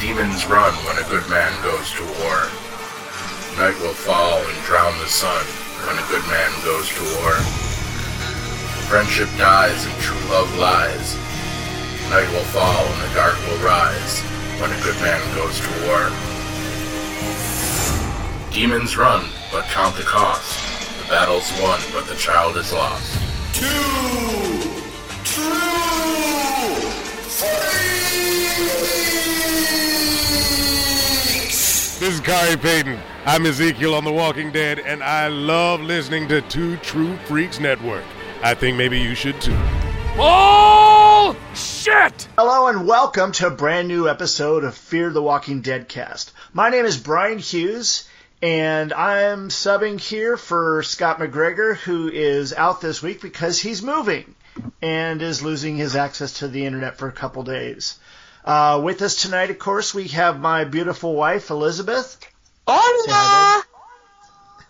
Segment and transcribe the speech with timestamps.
[0.00, 2.48] Demons run when a good man goes to war.
[3.58, 5.44] Night will fall and drown the sun
[5.84, 7.34] when a good man goes to war.
[8.88, 11.16] Friendship dies and true love lies.
[12.08, 14.22] Night will fall and the dark will rise
[14.58, 16.10] when a good man goes to war.
[18.50, 20.63] Demons run, but count the cost.
[21.14, 23.20] The battle's won, but the child is lost.
[23.54, 23.68] Two,
[25.22, 26.74] true,
[27.30, 28.08] freaks!
[32.00, 32.98] This is Khary Payton.
[33.26, 38.02] I'm Ezekiel on The Walking Dead, and I love listening to Two True Freaks Network.
[38.42, 39.56] I think maybe you should too.
[40.16, 42.26] Oh, shit!
[42.36, 46.32] Hello and welcome to a brand new episode of Fear the Walking Dead cast.
[46.52, 48.08] My name is Brian Hughes,
[48.44, 54.34] and I'm subbing here for Scott McGregor, who is out this week because he's moving
[54.82, 57.98] and is losing his access to the internet for a couple days.
[58.44, 62.20] Uh, with us tonight, of course, we have my beautiful wife, Elizabeth.
[62.68, 63.62] Hola!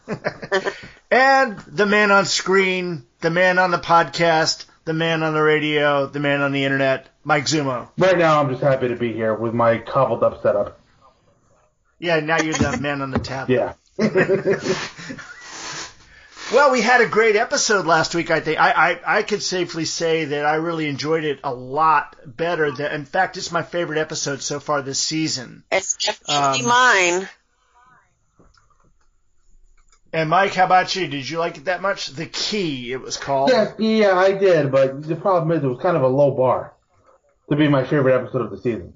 [1.10, 6.06] and the man on screen, the man on the podcast, the man on the radio,
[6.06, 7.88] the man on the internet, Mike Zumo.
[7.98, 10.78] Right now, I'm just happy to be here with my cobbled up setup.
[11.98, 13.48] Yeah, now you're the man on the tab.
[13.50, 13.74] Yeah.
[16.52, 18.30] Well, we had a great episode last week.
[18.30, 22.16] I think I, I I could safely say that I really enjoyed it a lot
[22.26, 22.70] better.
[22.70, 25.64] Than, in fact, it's my favorite episode so far this season.
[25.72, 27.28] It's definitely Um, mine.
[30.12, 31.08] And Mike, how about you?
[31.08, 32.08] Did you like it that much?
[32.08, 33.48] The Key, it was called.
[33.50, 36.74] yeah, yeah, I did, but the problem is it was kind of a low bar
[37.50, 38.92] to be my favorite episode of the season.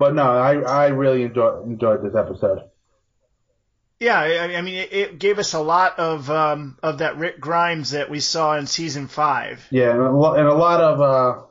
[0.00, 2.62] But no, I I really enjoyed enjoyed this episode.
[4.00, 7.38] Yeah, I, I mean, it, it gave us a lot of um, of that Rick
[7.38, 9.62] Grimes that we saw in season five.
[9.70, 11.42] Yeah, and a, lo- and a lot of uh,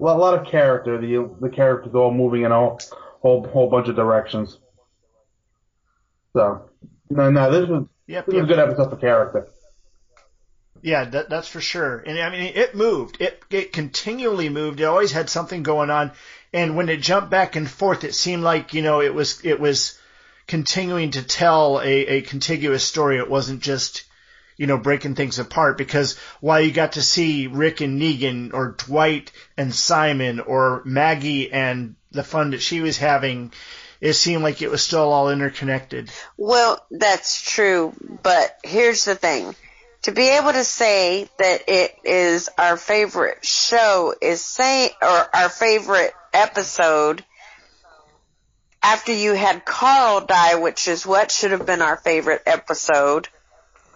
[0.00, 1.00] a lot of character.
[1.00, 2.80] The the characters all moving in a whole
[3.20, 4.58] whole, whole bunch of directions.
[6.32, 6.70] So
[7.08, 9.48] no, no, this was Yep, this was a good episode for character.
[10.82, 11.98] Yeah, that, that's for sure.
[11.98, 13.18] And I mean, it moved.
[13.20, 14.80] It it continually moved.
[14.80, 16.10] It always had something going on.
[16.52, 19.58] And when it jumped back and forth, it seemed like you know it was it
[19.58, 19.98] was
[20.46, 23.18] continuing to tell a, a contiguous story.
[23.18, 24.04] It wasn't just
[24.56, 25.78] you know breaking things apart.
[25.78, 31.50] Because while you got to see Rick and Negan, or Dwight and Simon, or Maggie
[31.50, 33.52] and the fun that she was having,
[34.00, 36.10] it seemed like it was still all interconnected.
[36.36, 39.54] Well, that's true, but here's the thing.
[40.02, 45.48] To be able to say that it is our favorite show is say or our
[45.48, 47.24] favorite episode
[48.82, 53.28] after you had Carl die, which is what should have been our favorite episode.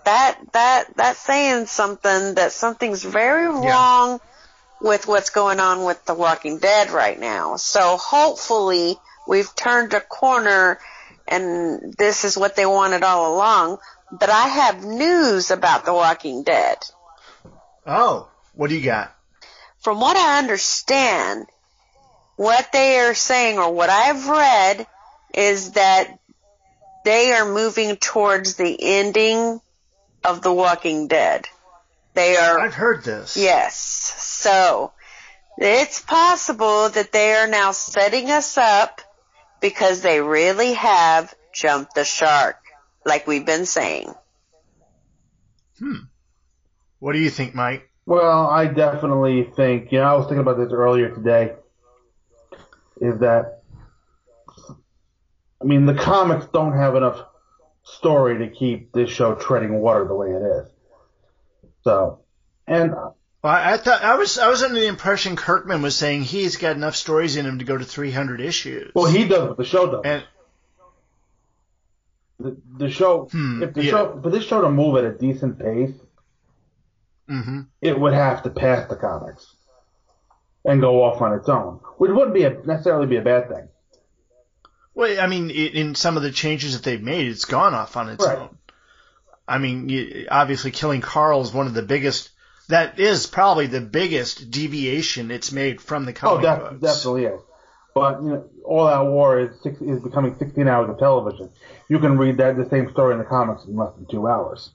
[0.04, 4.20] That that that's saying something that something's very wrong
[4.80, 7.56] with what's going on with The Walking Dead right now.
[7.56, 8.96] So hopefully
[9.26, 10.78] we've turned a corner
[11.26, 13.78] and this is what they wanted all along.
[14.12, 16.78] But I have news about The Walking Dead.
[17.84, 19.12] Oh, what do you got?
[19.80, 21.46] From what I understand,
[22.36, 24.86] what they are saying or what I've read
[25.34, 26.18] is that
[27.04, 29.60] they are moving towards the ending
[30.24, 31.46] of The Walking Dead.
[32.14, 33.36] They are I've heard this.
[33.36, 33.76] Yes.
[33.76, 34.92] So
[35.58, 39.00] it's possible that they are now setting us up
[39.60, 42.56] because they really have jumped the shark,
[43.04, 44.12] like we've been saying.
[45.78, 46.04] Hmm.
[46.98, 47.90] What do you think, Mike?
[48.06, 51.54] Well, I definitely think, you know, I was thinking about this earlier today,
[53.00, 53.62] is that,
[55.60, 57.22] I mean, the comics don't have enough
[57.82, 60.68] story to keep this show treading water the way it is.
[61.84, 62.20] So,
[62.66, 63.12] and Well,
[63.44, 66.74] I, I thought I was I was under the impression Kirkman was saying he's got
[66.76, 68.92] enough stories in him to go to 300 issues.
[68.94, 70.02] well, he does what the show does.
[70.04, 70.24] and
[72.38, 73.90] the, the show, Hmm, if the yeah.
[73.90, 75.94] show, for this show to move at a decent pace,
[77.28, 79.55] hmm it would have to pass the comics
[80.66, 83.68] and go off on its own, which wouldn't be a, necessarily be a bad thing.
[84.94, 88.08] well, I mean, in some of the changes that they've made, it's gone off on
[88.08, 88.38] its Right.
[88.38, 88.58] own.
[89.48, 92.30] I mean, obviously, killing Carl is one of the biggest.
[92.68, 96.80] That is probably the biggest deviation it's made from the Oh, comic def- books.
[96.80, 97.40] definitely is.
[97.94, 101.50] But you know, All Out War is six, is becoming 16 hours of television.
[101.88, 104.70] You can read that the same story in the comics in less than two hours.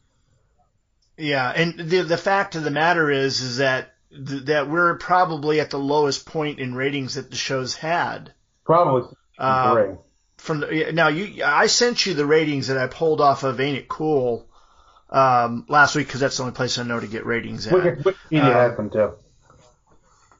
[1.17, 5.59] Yeah, and the the fact of the matter is, is that th- that we're probably
[5.59, 8.33] at the lowest point in ratings that the show's had.
[8.65, 9.95] Probably Uh,
[10.37, 13.77] from the, now you I sent you the ratings that I pulled off of Ain't
[13.77, 14.47] It Cool
[15.09, 17.73] um, last week because that's the only place I know to get ratings at.
[17.73, 19.13] Wikipedia Uh, has them too.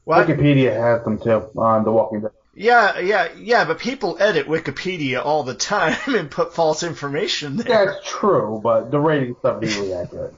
[0.04, 0.26] What?
[0.26, 2.32] Wikipedia has them too on The Walking Dead.
[2.54, 7.86] Yeah, yeah, yeah, but people edit Wikipedia all the time and put false information there.
[7.86, 10.34] That's true, but the rating stuff is really accurate.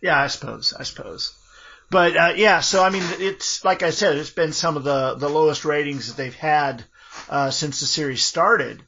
[0.00, 0.74] Yeah, I suppose.
[0.74, 1.34] I suppose.
[1.92, 5.14] But uh, yeah, so I mean, it's like I said, it's been some of the
[5.14, 6.82] the lowest ratings that they've had
[7.28, 8.82] uh, since the series started.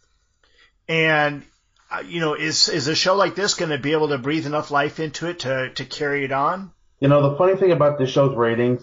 [0.89, 1.43] And
[1.91, 4.47] uh, you know, is is a show like this going to be able to breathe
[4.47, 6.73] enough life into it to to carry it on?
[6.99, 8.81] You know, the funny thing about this show's ratings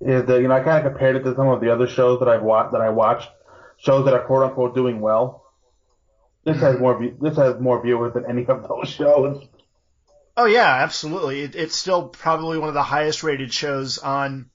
[0.00, 2.20] is that you know I kind of compared it to some of the other shows
[2.20, 3.28] that I've watched that I watched,
[3.76, 5.44] shows that are quote unquote doing well.
[6.44, 9.44] This has more this has more viewers than any of those shows.
[10.36, 11.42] Oh yeah, absolutely.
[11.42, 14.50] It, it's still probably one of the highest rated shows on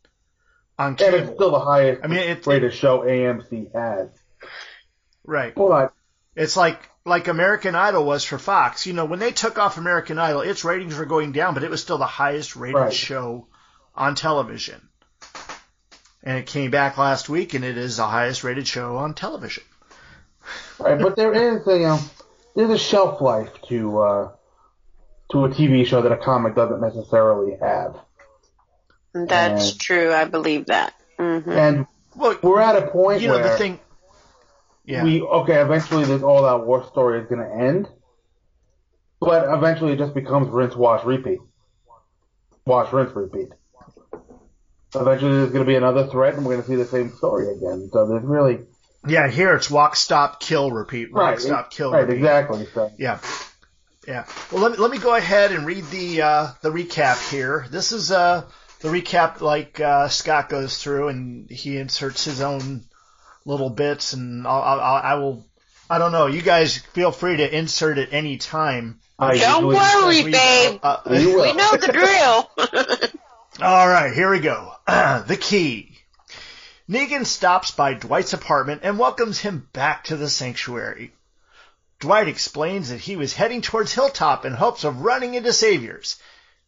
[0.79, 1.15] on cable.
[1.17, 4.09] And it's still the highest I mean, it- rated show AMC has.
[5.23, 5.53] Right.
[5.55, 5.93] But
[6.35, 8.85] It's like like American Idol was for Fox.
[8.85, 11.69] You know, when they took off American Idol, its ratings were going down, but it
[11.69, 12.93] was still the highest rated Right.
[12.93, 13.47] show
[13.95, 14.81] on television.
[16.23, 19.63] And it came back last week, and it is the highest rated show on television.
[20.79, 21.99] right, but there is a you know,
[22.55, 24.31] there's a shelf life to uh,
[25.31, 27.95] to a TV show that a comic doesn't necessarily have.
[29.13, 30.13] That's And- true.
[30.13, 30.93] I believe that.
[31.17, 33.79] hmm And Well, we're at a point where you know, where the thing.
[34.85, 35.03] Yeah.
[35.03, 35.59] we okay.
[35.61, 37.89] Eventually, this all out war story is going to end,
[39.19, 41.39] but eventually it just becomes rinse, wash, repeat.
[42.65, 43.49] Wash, rinse, repeat.
[44.95, 47.49] Eventually, there's going to be another threat, and we're going to see the same story
[47.49, 47.89] again.
[47.91, 48.59] So there's really
[49.05, 51.11] yeah, here it's walk, stop, kill, repeat.
[51.13, 51.99] Walk, right, stop, kill, repeat.
[51.99, 52.17] right, repeat.
[52.19, 52.67] exactly.
[52.73, 53.19] So Yeah.
[54.07, 54.25] Yeah.
[54.51, 57.67] Well, let me, let me go ahead and read the uh, the recap here.
[57.69, 58.43] This is uh,
[58.79, 62.85] the recap like uh, Scott goes through and he inserts his own
[63.45, 65.45] little bits, and I'll, I'll, I'll-
[65.89, 66.25] I don't know.
[66.27, 68.99] You guys feel free to insert at any time.
[69.17, 70.79] I Don't usually- worry, We- babe.
[70.83, 73.11] uh, We know the drill.
[73.61, 74.73] All right, here we go.
[74.87, 75.91] the key.
[76.89, 81.13] Negan stops by Dwight's apartment and welcomes him back to the sanctuary.
[81.99, 86.17] Dwight explains that he was heading towards Hilltop in hopes of running into saviors.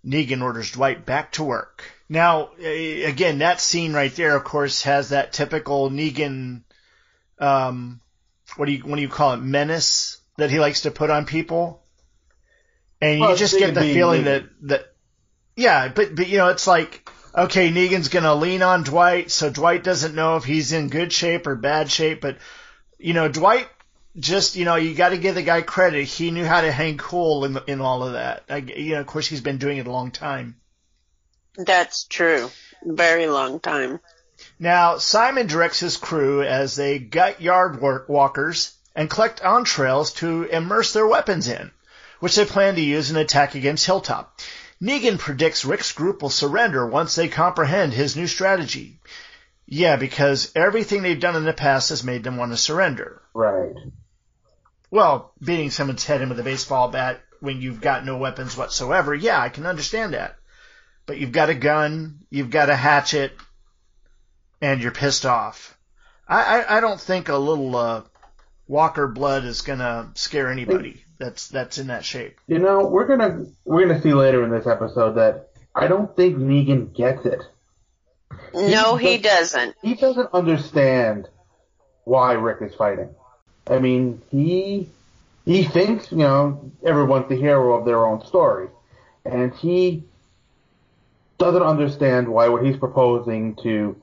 [0.06, 1.84] Negan orders Dwight back to work.
[2.08, 6.62] Now, eh, again, that scene right there, of course, has that typical Negan,
[7.38, 8.00] um,
[8.56, 11.26] what do you, what do you call it, menace that he likes to put on
[11.26, 11.84] people.
[13.02, 14.26] And Well, you just get the feeling Negan.
[14.26, 14.94] that, that,
[15.56, 19.84] yeah, but, but, you know, it's like, okay, Negan's gonna lean on Dwight, so Dwight
[19.84, 22.38] doesn't know if he's in good shape or bad shape, but,
[22.98, 23.68] you know, Dwight
[24.20, 26.06] just, you know, you gotta give the guy credit.
[26.06, 28.44] He knew how to hang cool in, in all of that.
[28.50, 30.56] I, you know, of course, he's been doing it a long time.
[31.58, 32.50] That's true.
[32.84, 34.00] Very long time.
[34.58, 40.44] Now, Simon directs his crew as they gut yard work walkers and collect entrails to
[40.44, 41.72] immerse their weapons in,
[42.20, 44.40] which they plan to use in an attack against Hilltop.
[44.82, 49.00] Negan predicts Rick's group will surrender once they comprehend his new strategy.
[49.66, 53.22] Yeah, because everything they've done in the past has made them want to surrender.
[53.34, 53.76] right.
[54.92, 59.14] Well, beating someone's head in with a baseball bat when you've got no weapons whatsoever,
[59.14, 60.36] yeah, I can understand that.
[61.06, 63.32] But you've got a gun, you've got a hatchet,
[64.62, 65.78] and you're pissed off.
[66.28, 68.04] I, I, I don't think a little uh,
[68.68, 72.40] Walker blood is gonna scare anybody that's that's in that shape.
[72.48, 76.38] You know, we're gonna we're gonna see later in this episode that I don't think
[76.38, 77.42] Negan gets it.
[78.54, 79.76] No, he doesn't.
[79.82, 81.28] He doesn't understand
[82.04, 83.10] why Rick is fighting.
[83.70, 84.90] I mean, he
[85.46, 88.68] he thinks you know everyone's the hero of their own story,
[89.26, 90.04] and he
[91.38, 93.96] doesn't understand why what he's proposing to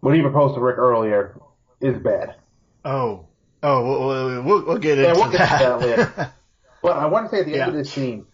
[0.00, 1.38] what he proposed to Rick earlier
[1.80, 2.36] is bad.
[2.84, 3.26] Oh,
[3.62, 5.80] oh, we'll, we'll, we'll get Yeah, we'll get to that.
[5.80, 6.32] that later.
[6.82, 8.26] But I want to say at the end of this scene,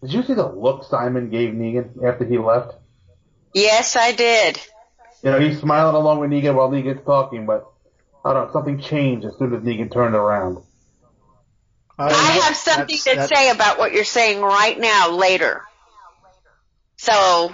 [0.00, 2.72] did you see the look Simon gave Negan after he left?
[3.52, 4.58] Yes, I did.
[5.22, 7.70] You know, he's smiling along with Negan while Negan's talking, but
[8.24, 10.58] I don't know, something changed as soon as Negan turned around.
[11.98, 12.12] Uh, I
[12.44, 15.62] have something that's- to that's- say about what you're saying right now later.
[16.96, 17.52] So,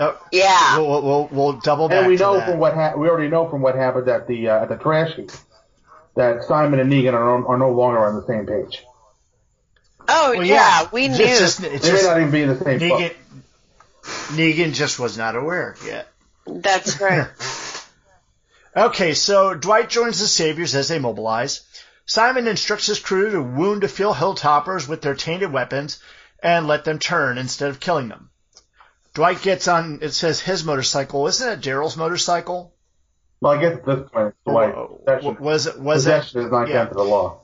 [0.00, 0.78] oh, yeah.
[0.78, 2.48] we'll, we'll, we'll, we'll double back And we to know that.
[2.48, 5.14] from what ha- we already know from what happened at the uh, at the trash
[5.14, 5.30] heap
[6.16, 8.84] that Simon and Negan are, no- are no longer on the same page.
[10.08, 11.26] Oh, Well, yeah, we It's knew.
[11.26, 13.00] just- it's They may just- not even be in the same book.
[13.00, 13.14] Negan,
[14.32, 16.08] Negan just was not aware yet.
[16.46, 17.28] That's right.
[18.76, 21.62] Okay, so Dwight joins the Saviors as they mobilize.
[22.06, 26.00] Simon instructs his crew to wound a few hilltoppers with their tainted weapons
[26.42, 28.30] and let them turn instead of killing them.
[29.14, 31.26] Dwight gets on, it says his motorcycle.
[31.26, 32.74] Isn't it Daryl's motorcycle?
[33.40, 35.40] Well, I guess at this point, Dwight.
[35.40, 36.84] Was it, was possession is not yeah.
[36.84, 37.40] the law.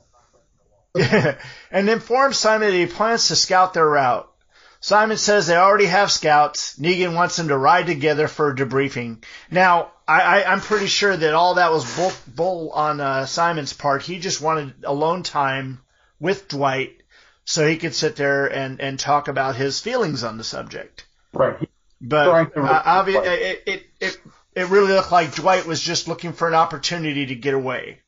[1.71, 4.31] and informs Simon that he plans to scout their route.
[4.79, 6.77] Simon says they already have scouts.
[6.77, 9.23] Negan wants them to ride together for a debriefing.
[9.49, 13.73] Now, I, I, I'm pretty sure that all that was bull, bull on uh, Simon's
[13.73, 14.03] part.
[14.03, 15.81] He just wanted alone time
[16.19, 17.01] with Dwight
[17.45, 21.05] so he could sit there and, and talk about his feelings on the subject.
[21.33, 21.57] Right.
[21.99, 24.17] But uh, it, it, it,
[24.53, 27.99] it really looked like Dwight was just looking for an opportunity to get away.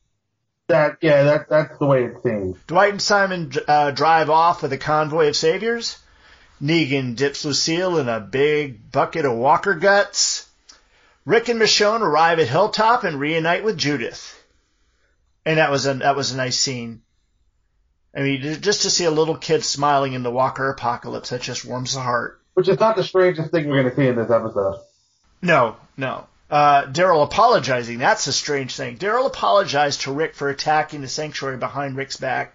[0.68, 2.56] That yeah, that that's the way it seems.
[2.68, 5.98] Dwight and Simon uh, drive off with a convoy of saviors.
[6.62, 10.46] Negan dips Lucille in a big bucket of walker guts.
[11.24, 14.36] Rick and Michonne arrive at Hilltop and reunite with Judith.
[15.44, 17.02] And that was a that was a nice scene.
[18.14, 21.64] I mean, just to see a little kid smiling in the Walker apocalypse, that just
[21.64, 22.40] warms the heart.
[22.54, 24.80] Which is not the strangest thing we're going to see in this episode.
[25.40, 26.26] No, no.
[26.50, 28.98] Uh, Daryl apologizing, that's a strange thing.
[28.98, 32.52] Daryl apologized to Rick for attacking the sanctuary behind Rick's back.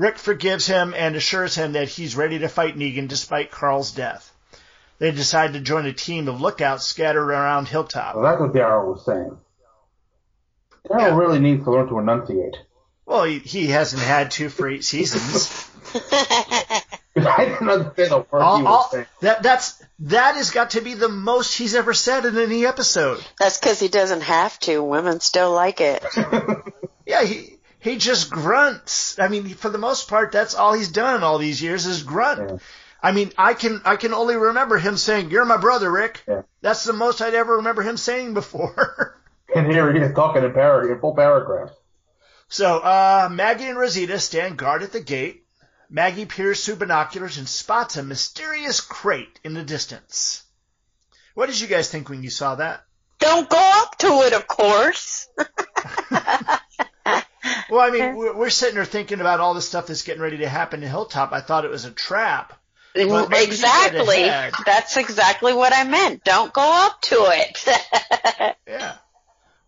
[0.00, 4.32] Rick forgives him and assures him that he's ready to fight Negan despite Carl's death.
[4.98, 8.14] They decide to join a team of lookouts scattered around Hilltop.
[8.14, 9.36] Well, that's what Daryl was saying.
[10.88, 11.16] Daryl Yeah.
[11.16, 12.56] really needs to learn to enunciate.
[13.04, 15.68] Well, he, he hasn't had two for eight seasons.
[15.94, 19.06] I didn't understand the word he was all- saying.
[19.20, 23.22] that that's that has got to be the most he's ever said in any episode.
[23.38, 24.82] That's because he doesn't have to.
[24.82, 26.02] Women still like it.
[27.06, 29.18] Yeah, he he just grunts.
[29.18, 32.50] I mean, for the most part, that's all he's done all these years is grunt.
[32.50, 32.58] Yeah.
[33.02, 36.42] I mean, I can I can only remember him saying, "You're my brother, Rick." Yeah.
[36.60, 39.16] That's the most I'd ever remember him saying before.
[39.52, 41.72] And here he is talking in, par- in full paragraphs.
[42.46, 45.44] so, uh, Maggie and Rosita stand guard at the gate.
[45.88, 50.44] Maggie peers through binoculars and spots a mysterious crate in the distance.
[51.34, 52.84] What did you guys think when you saw that?
[53.18, 55.28] Don't go up to it, of course.
[57.70, 60.38] Well, I mean, we're, we're sitting there thinking about all the stuff that's getting ready
[60.38, 61.32] to happen in Hilltop.
[61.32, 62.58] I thought it was a trap.
[62.96, 64.24] Well, maybe you exactly.
[64.66, 66.24] That's exactly what I meant.
[66.24, 68.56] Don't go up to it.
[68.66, 68.94] Yeah.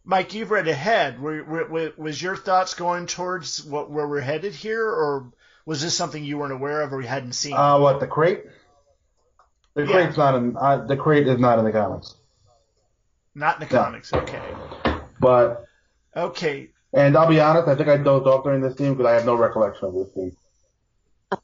[0.04, 1.20] Mike, you've read ahead.
[1.20, 5.32] Were, were, were- was your thoughts going towards what, where we're headed here, or
[5.64, 7.54] was this something you weren't aware of or you hadn't seen?
[7.54, 8.44] Uh, what the crate?
[9.74, 9.92] The Yeah.
[9.92, 10.56] crate's not in.
[10.56, 12.14] Uh, the crate is not in the comics.
[13.34, 13.82] Not in the no.
[13.82, 14.12] comics.
[14.12, 14.42] Okay.
[15.20, 15.64] But
[16.16, 16.70] Okay.
[16.92, 19.26] And I'll be honest, I think I dozed off during this scene because I have
[19.26, 20.36] no recollection of this scene.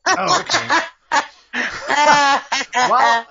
[0.06, 0.78] Oh, okay.
[2.74, 3.26] Well,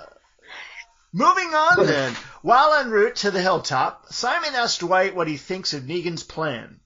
[1.14, 2.14] moving on then.
[2.42, 6.80] While en route to the hilltop, Simon asks Dwight what he thinks of Negan's plan.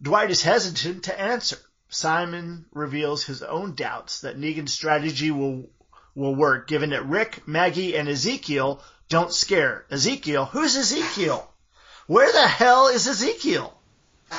[0.00, 1.58] Dwight is hesitant to answer.
[1.88, 5.70] Simon reveals his own doubts that Negan's strategy will
[6.14, 9.86] will work, given that Rick, Maggie, and Ezekiel don't scare.
[9.90, 10.46] Ezekiel?
[10.46, 11.52] Who's Ezekiel?
[12.06, 13.72] Where the hell is Ezekiel?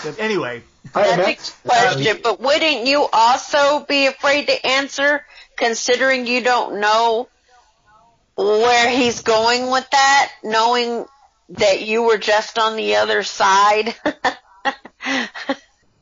[0.03, 0.63] But anyway,
[0.95, 6.41] I That's imagine, a question, but wouldn't you also be afraid to answer, considering you
[6.43, 7.29] don't know
[8.35, 11.05] where he's going with that, knowing
[11.50, 13.95] that you were just on the other side?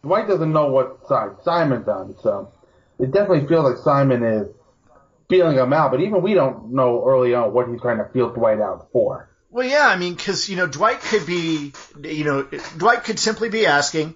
[0.02, 2.52] Dwight doesn't know what side Simon's on, so
[3.00, 4.48] it definitely feels like Simon is
[5.30, 5.92] feeling him out.
[5.92, 9.31] But even we don't know early on what he's trying to feel Dwight out for.
[9.52, 12.44] Well, yeah, I mean, because you know, Dwight could be, you know,
[12.78, 14.16] Dwight could simply be asking.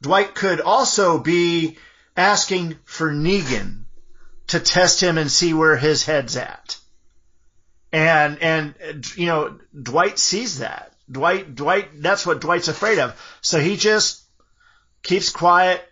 [0.00, 1.76] Dwight could also be
[2.16, 3.82] asking for Negan
[4.48, 6.78] to test him and see where his head's at.
[7.92, 10.92] And and you know, Dwight sees that.
[11.10, 13.20] Dwight Dwight that's what Dwight's afraid of.
[13.40, 14.22] So he just
[15.02, 15.84] keeps quiet,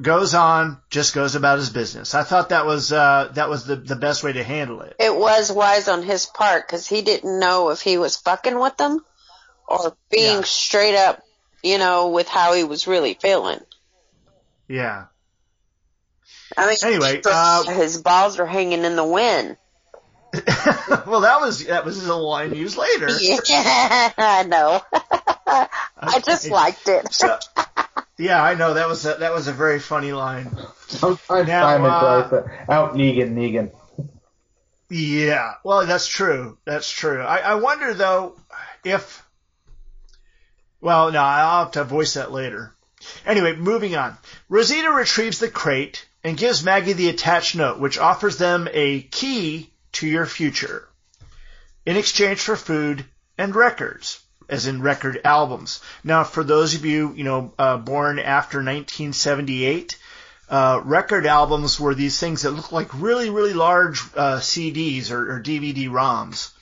[0.00, 2.14] goes on, just goes about his business.
[2.14, 4.96] I thought that was uh that was the the best way to handle it.
[4.98, 8.76] it was wise on his part, because he didn't know if he was fucking with
[8.76, 9.04] them
[9.68, 10.42] or being Yeah.
[10.44, 11.22] straight up,
[11.62, 13.60] you know, with how he was really feeling.
[14.68, 15.06] Yeah.
[16.56, 19.56] I mean, Anyway, uh, his balls are hanging in the wind.
[21.06, 23.08] well, that was that was a line used later.
[23.20, 24.80] Yeah, I know.
[25.98, 27.12] I just liked it.
[27.12, 27.38] So,
[28.22, 30.56] yeah, I know that was a, that was a very funny line.
[30.86, 33.72] Sometimes Now, Simon uh, out Negan Negan.
[34.88, 36.58] Yeah, well, that's true.
[36.64, 37.20] That's true.
[37.20, 38.38] I, I wonder though
[38.84, 39.26] if.
[40.80, 42.74] Well, no, I'll have to voice that later.
[43.26, 44.16] Anyway, moving on.
[44.48, 49.70] Rosita retrieves the crate and gives Maggie the attached note, which offers them a key
[49.92, 50.88] to your future
[51.84, 53.04] in exchange for food
[53.36, 54.21] and records,
[54.52, 55.80] as in record albums.
[56.04, 59.98] Now, for those of you, you know, uh, born after 1978,
[60.50, 65.36] uh, record albums were these things that looked like really, really large uh, CDs or,
[65.36, 66.52] or DVD ROMs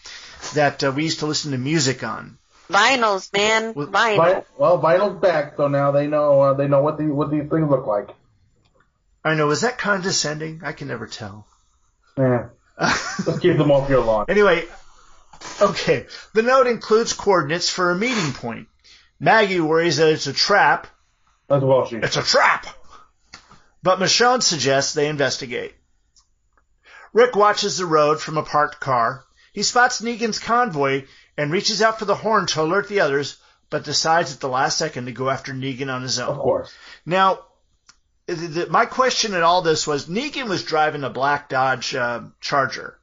[0.54, 2.38] that uh, we used to listen to music on.
[2.68, 4.16] Vinyls, man, Well, vinyl.
[4.16, 7.50] Vi- well, Vinyl's back, so now they know uh, they know what the what these
[7.50, 8.10] things look like.
[9.24, 9.50] I know.
[9.50, 10.60] Is that condescending?
[10.64, 11.46] I can never tell.
[12.16, 12.50] Yeah.
[12.78, 14.26] Let's keep them off your lawn.
[14.28, 14.66] Anyway,
[15.60, 16.06] okay.
[16.34, 18.68] The note includes coordinates for a meeting point.
[19.18, 20.86] Maggie worries that it's a trap.
[21.48, 21.96] Well, she.
[21.96, 22.66] It's a trap!
[23.82, 25.74] But Michonne suggests they investigate.
[27.12, 29.24] Rick watches the road from a parked car.
[29.52, 31.06] He spots Negan's convoy
[31.36, 34.78] and reaches out for the horn to alert the others, but decides at the last
[34.78, 36.28] second to go after Negan on his own.
[36.28, 36.72] Of course.
[37.04, 37.40] Now,
[38.26, 42.22] the, the, my question in all this was Negan was driving a black Dodge uh,
[42.40, 42.99] Charger.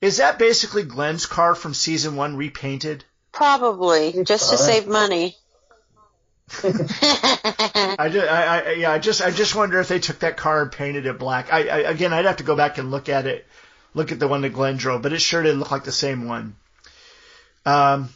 [0.00, 3.04] Is that basically Glenn's car from season one repainted?
[3.32, 4.74] Probably just to Alright.
[4.74, 5.36] save money.
[6.62, 10.62] I, just, I, I, yeah, I just, I just wonder if they took that car
[10.62, 11.52] and painted it black.
[11.52, 13.46] I, I, again, I'd have to go back and look at it,
[13.92, 16.26] look at the one that Glenn drove, but it sure didn't look like the same
[16.26, 16.56] one.
[17.66, 18.08] Um,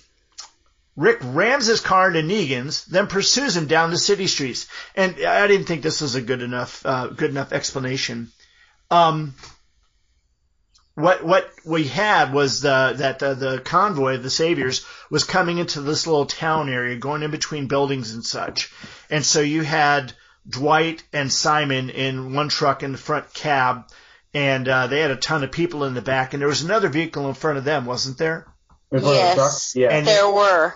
[0.97, 4.67] Rick rams his car into Negan's, then pursues him down the city streets.
[4.95, 8.31] And I didn't think this was a good enough, uh, good enough explanation.
[8.91, 9.35] Um,
[10.94, 15.58] what what we had was the, that the, the convoy of the saviors was coming
[15.58, 18.70] into this little town area, going in between buildings and such.
[19.11, 20.12] And so you had
[20.49, 23.84] Dwight and Simon in one truck in the front cab,
[24.34, 26.88] and uh, they had a ton of people in the back, and there was another
[26.88, 28.46] vehicle in front of them, wasn't there?
[28.90, 29.37] In front of the truck?
[29.37, 29.72] Yes.
[29.76, 29.88] Yeah.
[29.90, 30.75] And- There were.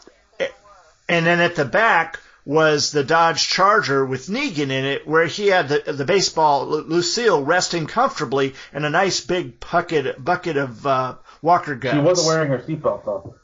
[1.08, 5.48] And then at the back was the Dodge Charger with Negan in it, where he
[5.48, 10.86] had the the baseball Lu- Lucille resting comfortably in a nice big bucket bucket of
[10.86, 11.96] uh, Walker guts.
[11.96, 13.34] she wasn't wearing her seatbelt though.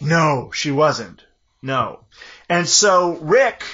[0.00, 1.24] No, she wasn't.
[1.62, 2.04] No.
[2.50, 3.64] And so Rick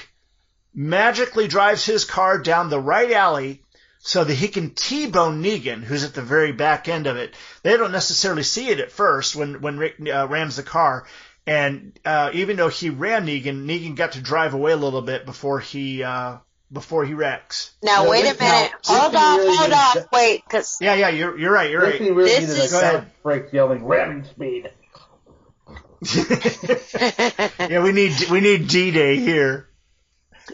[0.73, 3.65] magically drives his car down the right alley
[3.99, 7.35] so that he can T-bone Negan, who's at the very back end of it.
[7.63, 11.07] They don't necessarily see it at first when, when Rick uh, rams the car.
[11.47, 15.25] And uh, even though he ran Negan, Negan got to drive away a little bit
[15.27, 16.37] before he uh,
[16.73, 17.73] before he wrecks.
[17.83, 18.39] Now No, wait a minute.
[18.41, 20.09] now, hold this on, really hold is- on.
[20.13, 22.15] Wait, because Yeah, yeah, you're you're right, you're This right.
[22.15, 23.11] really This is- a Go ahead.
[23.23, 24.71] break yelling ramming speed.
[27.59, 29.69] yeah, we need we need D-Day here.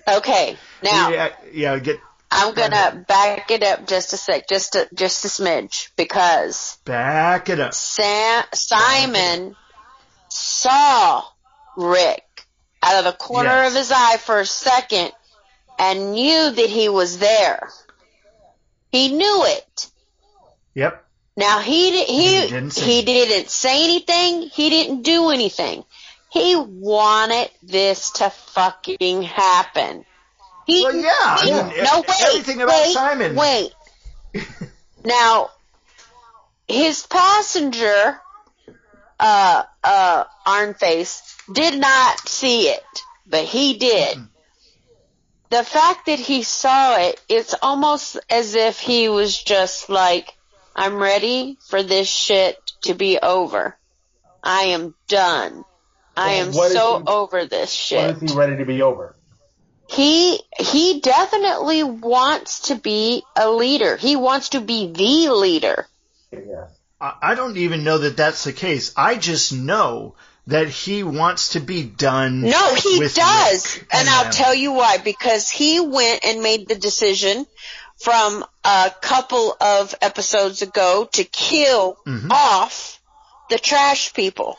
[0.09, 0.57] okay.
[0.83, 5.25] Now yeah, yeah, get I'm gonna back it up just a sec, just a just
[5.25, 7.75] a smidge, because back it up.
[7.75, 9.55] Sam Simon
[10.37, 11.23] saw
[11.77, 12.23] Rick
[12.83, 13.73] out of the corner Yes.
[13.73, 15.13] of his eye for a second
[15.79, 17.71] and knew that he was there.
[18.93, 19.91] He knew it.
[20.75, 21.05] Yep.
[21.37, 24.43] Now he di- he He didn't say he didn't say anything.
[24.49, 25.85] He didn't do anything.
[26.31, 30.05] He wanted this to fucking happen.
[30.67, 33.35] He, Well, yeah, I mean, no wait, everything about wait, Simon.
[33.37, 33.73] Wait.
[35.05, 35.51] now,
[36.69, 38.21] his passenger,
[39.19, 41.21] uh, uh, Arnface,
[41.53, 42.85] did not see it,
[43.27, 44.19] but he did.
[45.51, 50.33] The fact that he saw it, it's almost as if he was just like,
[50.75, 53.79] I'm ready for this shit to be over.
[54.43, 55.65] I am done.
[56.17, 59.17] I am so he- over this shit When is he ready to be over?
[59.89, 63.97] he he definitely wants to be a leader.
[63.97, 65.87] He wants to be the leader.
[66.33, 66.67] Yeah.
[67.01, 68.93] I don't even know that that's the case.
[68.97, 70.15] I just know
[70.47, 72.41] that he wants to be done.
[72.43, 73.77] No, he does.
[73.77, 74.33] Rick And I'll them.
[74.33, 74.99] tell you why.
[74.99, 77.47] Because he went and made the decision
[77.99, 82.31] from a couple of episodes ago to kill Mhm.
[82.31, 83.01] off
[83.51, 84.57] the trash people.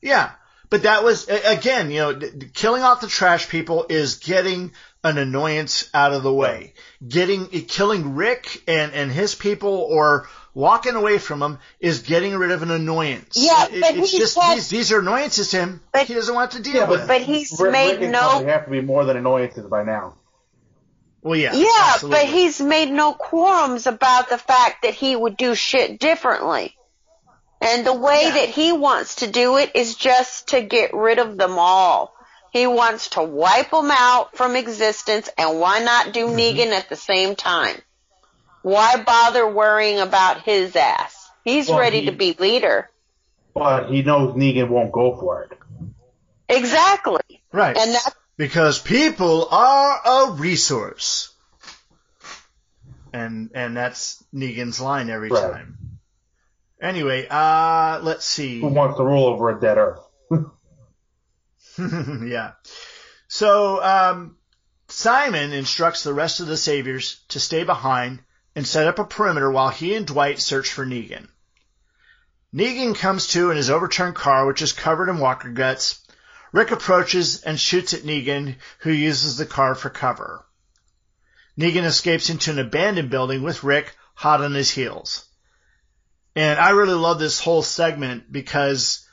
[0.00, 0.30] Yeah,
[0.70, 2.20] but that was again, you know,
[2.54, 4.72] killing off the trash people is getting
[5.02, 6.74] an annoyance out of the way.
[7.06, 12.50] Getting killing Rick and and his people or walking away from them is getting rid
[12.50, 13.36] of an annoyance.
[13.36, 15.82] Yeah, It- but it's he just said- these these are annoyances to him.
[15.92, 16.80] But- he doesn't want to deal with.
[16.82, 17.06] Yeah, with.
[17.08, 19.84] But he's Rick, made Rick and no company have to be more than annoyances by
[19.84, 20.14] now.
[21.22, 22.20] well, yeah, Yeah, absolutely.
[22.20, 26.74] but he's made no quorums about the fact that he would do shit differently.
[27.60, 28.30] And the way Yeah.
[28.34, 32.14] that he wants to do it is just to get rid of them all.
[32.52, 36.38] He wants to wipe them out from existence, and why not do Mm-hmm.
[36.38, 37.76] Negan at the same time?
[38.66, 41.30] Why bother worrying about his ass?
[41.44, 42.90] He's Well, ready he- to be leader.
[43.54, 45.56] But he knows Negan won't go for it.
[46.48, 47.22] Exactly.
[47.52, 47.76] right.
[47.78, 51.32] And that's because people are a resource.
[53.12, 55.52] And and that's Negan's line every Right.
[55.52, 56.00] time.
[56.82, 58.60] Anyway, uh let's see.
[58.60, 60.00] Who wants to rule over a dead Earth?
[62.26, 62.54] yeah.
[63.28, 64.38] So um
[64.88, 68.22] Simon instructs the rest of the saviors to stay behind
[68.56, 71.28] and set up a perimeter while he and Dwight search for Negan.
[72.54, 76.00] Negan comes to in his overturned car, which is covered in walker guts.
[76.52, 80.42] Rick approaches and shoots at Negan, who uses the car for cover.
[81.60, 85.26] Negan escapes into an abandoned building with Rick hot on his heels.
[86.34, 89.06] And I really love this whole segment because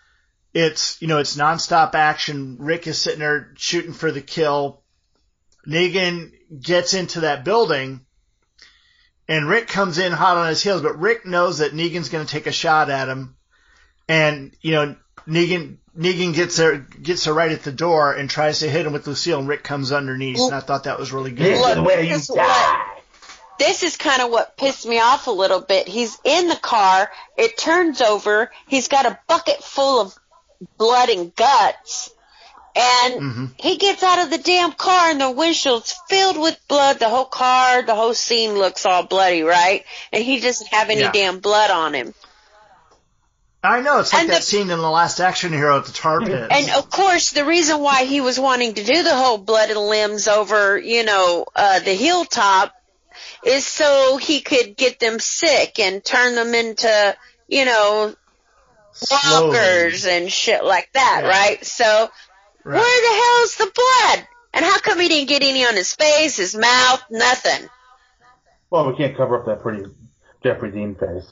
[0.54, 2.58] it's, you know, it's nonstop action.
[2.60, 4.84] Rick is sitting there shooting for the kill.
[5.68, 8.06] Negan gets into that building
[9.28, 12.32] and Rick comes in hot on his heels, but Rick knows that Negan's going to
[12.32, 13.36] take a shot at him.
[14.08, 14.96] And, you know,
[15.28, 18.94] Negan, Negan gets there, gets there right at the door and tries to hit him
[18.94, 20.40] with Lucille and Rick comes underneath.
[20.42, 21.46] And I thought that was really good.
[21.46, 21.60] This
[22.12, 22.44] is you die.
[22.86, 22.90] what-
[23.60, 25.88] this is kind of what pissed me off a little bit.
[25.88, 27.10] He's in the car.
[27.38, 28.52] It turns over.
[28.68, 30.14] He's got a bucket full of
[30.78, 32.10] blood and guts.
[32.76, 33.50] And Mhm.
[33.60, 36.98] he gets out of the damn car and the windshield's filled with blood.
[37.00, 39.86] The whole car, the whole scene looks all bloody, right?
[40.12, 41.12] And he doesn't have any Yeah.
[41.12, 42.16] damn blood on him.
[43.66, 45.94] I know, it's like And that the- scene in the last action hero at the
[45.94, 46.48] tar pit.
[46.52, 49.80] And of course, the reason why he was wanting to do the whole blood and
[49.80, 52.74] limbs over, you know, uh, the hilltop
[53.44, 57.16] is so he could get them sick and turn them into,
[57.48, 58.14] you know,
[58.94, 59.48] Slowly.
[59.50, 61.30] walkers and shit like that, Yeah.
[61.30, 61.66] right?
[61.66, 62.10] So
[62.66, 62.80] Right.
[62.80, 64.28] where the hell's the blood?
[64.54, 67.68] And how come he didn't get any on his face, his mouth, nothing?
[68.70, 69.84] Well, we can't cover up that pretty
[70.44, 71.32] Jeffrey Dean face.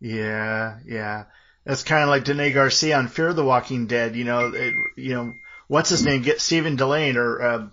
[0.00, 1.24] Yeah, yeah.
[1.64, 4.14] That's kind of like Danay Garcia on Fear of the Walking Dead.
[4.14, 5.32] You know, it, you know,
[5.66, 6.22] what's his name?
[6.22, 7.68] Get Stephen Dillane or uh,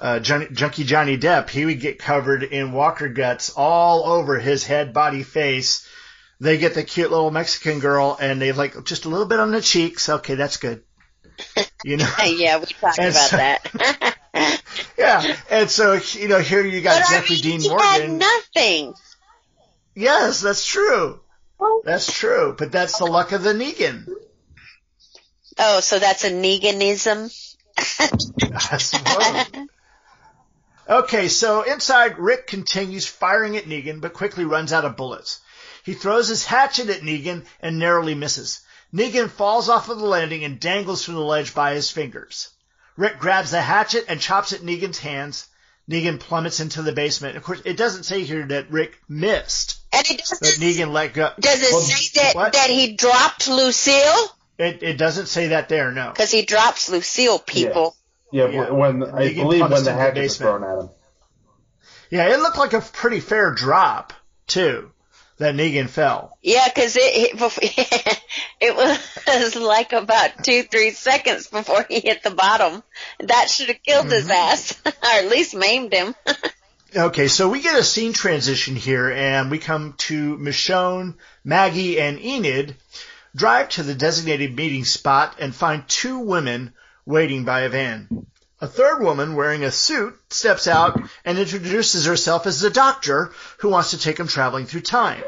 [0.00, 1.50] uh, Johnny, Junkie Johnny Depp.
[1.50, 5.86] He would get covered in walker guts all over his head, body, face.
[6.40, 9.50] They get the cute little Mexican girl, and they like just a little bit on
[9.52, 10.08] the cheeks.
[10.08, 10.82] Okay, that's good.
[11.84, 12.08] You know.
[12.26, 14.16] yeah, we talked And about so- that.
[14.96, 17.86] Yeah, and so you know, here you got but I Jeffrey mean, Dean he Morgan.
[17.86, 18.94] had nothing.
[19.94, 21.20] Yes, that's true.
[21.84, 22.54] That's true.
[22.56, 24.06] But that's the luck of the Negan.
[25.58, 27.30] Oh, so that's a Neganism?
[30.88, 35.40] Okay, so inside, Rick continues firing at Negan, but quickly runs out of bullets.
[35.84, 38.60] He throws his hatchet at Negan and narrowly misses.
[38.94, 42.50] Negan falls off of the landing and dangles from the ledge by his fingers.
[42.96, 45.46] Rick grabs the hatchet and chops at Negan's hands.
[45.88, 47.36] Negan plummets into the basement.
[47.36, 51.30] Of course, it doesn't say here that Rick missed, And it doesn't, Negan let go.
[51.40, 52.52] does it Well, say that, what?
[52.52, 54.28] that he dropped Lucille?
[54.58, 56.10] It, it doesn't say that there, no.
[56.10, 57.96] Because he drops Lucille, people.
[58.32, 58.70] Yeah, Yeah.
[58.70, 60.90] when I Negan believe when the hatchet was thrown at him.
[62.10, 64.12] Yeah, it looked like a pretty fair drop,
[64.46, 64.90] too,
[65.40, 66.36] that Negan fell.
[66.42, 68.22] Yeah, because it, it,
[68.60, 72.82] it was like about two, three seconds before he hit the bottom.
[73.20, 74.30] That should have killed his Mm-hmm.
[74.30, 76.14] ass, or at least maimed him.
[76.96, 82.18] Okay, so we get a scene transition here, and we come to Michonne, Maggie, and
[82.18, 82.74] Enid
[83.36, 86.72] drive to the designated meeting spot and find two women
[87.06, 88.08] waiting by a van.
[88.62, 93.70] A third woman wearing a suit steps out and introduces herself as the doctor who
[93.70, 95.22] wants to take him traveling through time.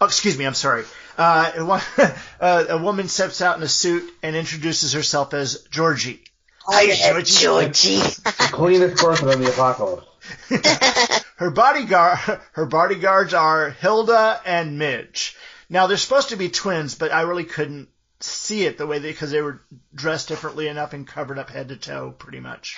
[0.00, 0.84] Oh, excuse me, I'm sorry.
[1.18, 1.80] Uh,
[2.40, 6.22] uh, a woman steps out in a suit and introduces herself as Georgie.
[6.66, 7.32] Hi, Georgie.
[7.32, 7.96] Georgie.
[7.98, 10.06] The cleanest person in the apocalypse.
[11.36, 12.18] Her bodyguard,
[12.52, 15.36] her bodyguards are Hilda and Midge.
[15.70, 17.88] Now they're supposed to be twins, but I really couldn't
[18.20, 19.60] see it the way they because they were
[19.94, 22.76] dressed differently enough and covered up head to toe, pretty much.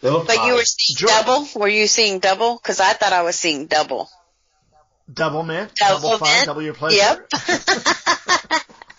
[0.00, 1.46] They look But you were seeing George- double?
[1.56, 2.56] Were you seeing double?
[2.56, 4.10] Because I thought I was seeing double.
[5.12, 6.46] Double mint, Double double, fun, mint?
[6.46, 6.96] double your pleasure.
[6.96, 7.28] Yep.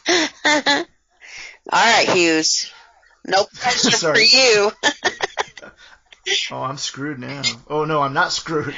[1.72, 2.72] All right, Hughes.
[3.26, 4.72] No pressure for you.
[6.52, 7.44] Oh, I'm screwed now.
[7.70, 8.76] Oh no, I'm not screwed.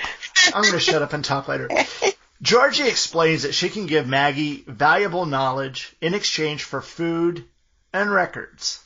[0.54, 1.70] I'm going to shut up and talk later.
[2.42, 7.46] Georgie explains that she can give Maggie valuable knowledge in exchange for food
[7.94, 8.84] and records.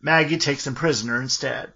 [0.00, 1.72] Maggie takes them prisoner instead.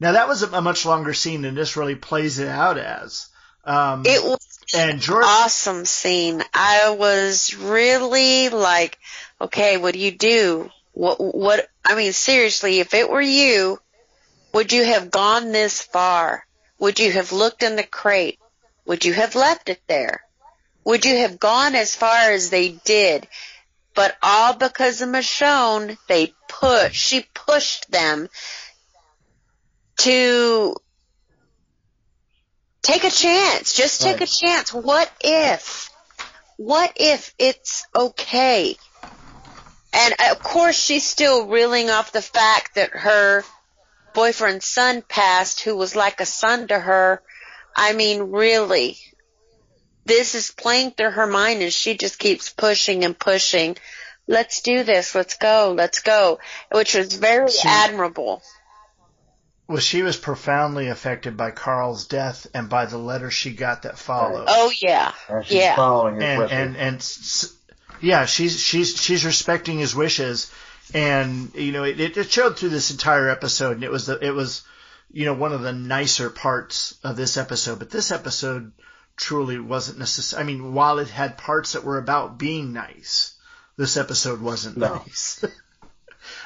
[0.00, 3.28] Now that was a, a much longer scene than this really plays it out as.
[3.64, 4.38] Um, It was
[4.74, 6.42] and George, awesome scene.
[6.52, 8.98] I was really like,
[9.40, 10.70] okay, what do you do?
[10.92, 13.78] What, what, I mean, seriously, if it were you,
[14.52, 16.46] would you have gone this far?
[16.78, 18.38] Would you have looked in the crate?
[18.86, 20.22] Would you have left it there?
[20.84, 23.26] Would you have gone as far as they did?
[23.94, 28.28] But all because of Michonne, they push, she pushed them
[29.98, 30.76] to
[32.82, 33.72] take a chance.
[33.72, 34.28] Just take Right.
[34.28, 34.72] a chance.
[34.72, 35.90] What if?
[36.56, 38.76] What if it's okay?
[39.92, 43.44] And uh, of course, she's still reeling off the fact that her
[44.14, 47.22] boyfriend's son passed, who was like a son to her.
[47.76, 48.96] I mean, really,
[50.06, 53.76] this is playing through her mind, and she just keeps pushing and pushing.
[54.26, 55.14] Let's do this.
[55.14, 55.74] Let's go.
[55.76, 56.40] Let's go.
[56.72, 58.42] Which was very See- admirable.
[59.68, 63.98] Well, she was profoundly affected by Carl's death and by the letter she got that
[63.98, 64.44] followed.
[64.46, 65.12] Oh yeah,
[65.42, 65.74] she's yeah.
[65.74, 67.50] following his and and and
[68.00, 70.52] yeah, she's she's she's respecting his wishes,
[70.94, 74.30] and you know it, it showed through this entire episode, and it was the it
[74.30, 74.62] was
[75.12, 78.72] you know one of the nicer parts of this episode, but this episode
[79.16, 80.42] truly wasn't necessary.
[80.42, 83.34] I mean, while it had parts that were about being nice,
[83.76, 84.94] this episode wasn't No.
[84.96, 85.44] nice.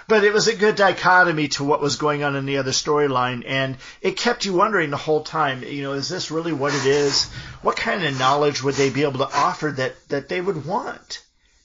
[0.09, 3.45] But it was a good dichotomy to what was going on in the other storyline,
[3.47, 5.63] and it kept you wondering the whole time.
[5.63, 7.31] You know, is this really what it is?
[7.63, 11.23] What kind of knowledge would they be able to offer that that they would want?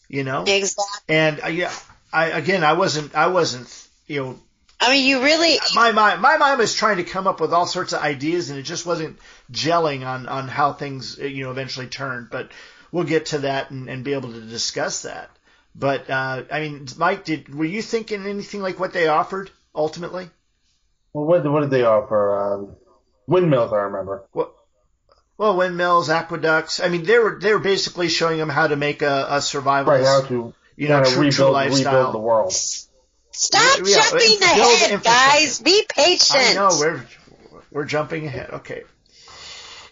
[0.08, 0.86] You know, Exactly.
[1.15, 1.73] and uh, yeah,
[2.13, 3.67] I again, I wasn't, I wasn't,
[4.08, 4.39] you know,
[4.79, 5.57] I mean, you really.
[5.73, 8.59] my mind, my mind was trying to come up with all sorts of ideas, and
[8.59, 9.17] it just wasn't
[9.51, 12.29] gelling on on how things, uh, you know, eventually turned.
[12.29, 12.51] But
[12.91, 15.29] we'll get to that and, and be able to discuss that.
[15.73, 20.29] But uh, I mean, Mike, did were you thinking anything like what they offered ultimately?
[21.15, 22.35] well, what, what did they offer?
[22.38, 22.75] Um,
[23.25, 24.25] windmills, I remember.
[24.33, 24.53] Well,
[25.38, 26.81] well, windmills, aqueducts.
[26.81, 29.88] I mean, they were they were basically showing them how to make a, a survivalist,
[29.88, 31.93] Right, how to you know, kind of true, true lifestyle.
[31.93, 32.53] rebuild the world.
[33.37, 34.41] Stop Yeah, jumping build
[34.81, 35.59] ahead, guys.
[35.59, 36.39] Be patient.
[36.39, 37.05] I know we're
[37.71, 38.49] we're jumping ahead.
[38.51, 38.83] Okay.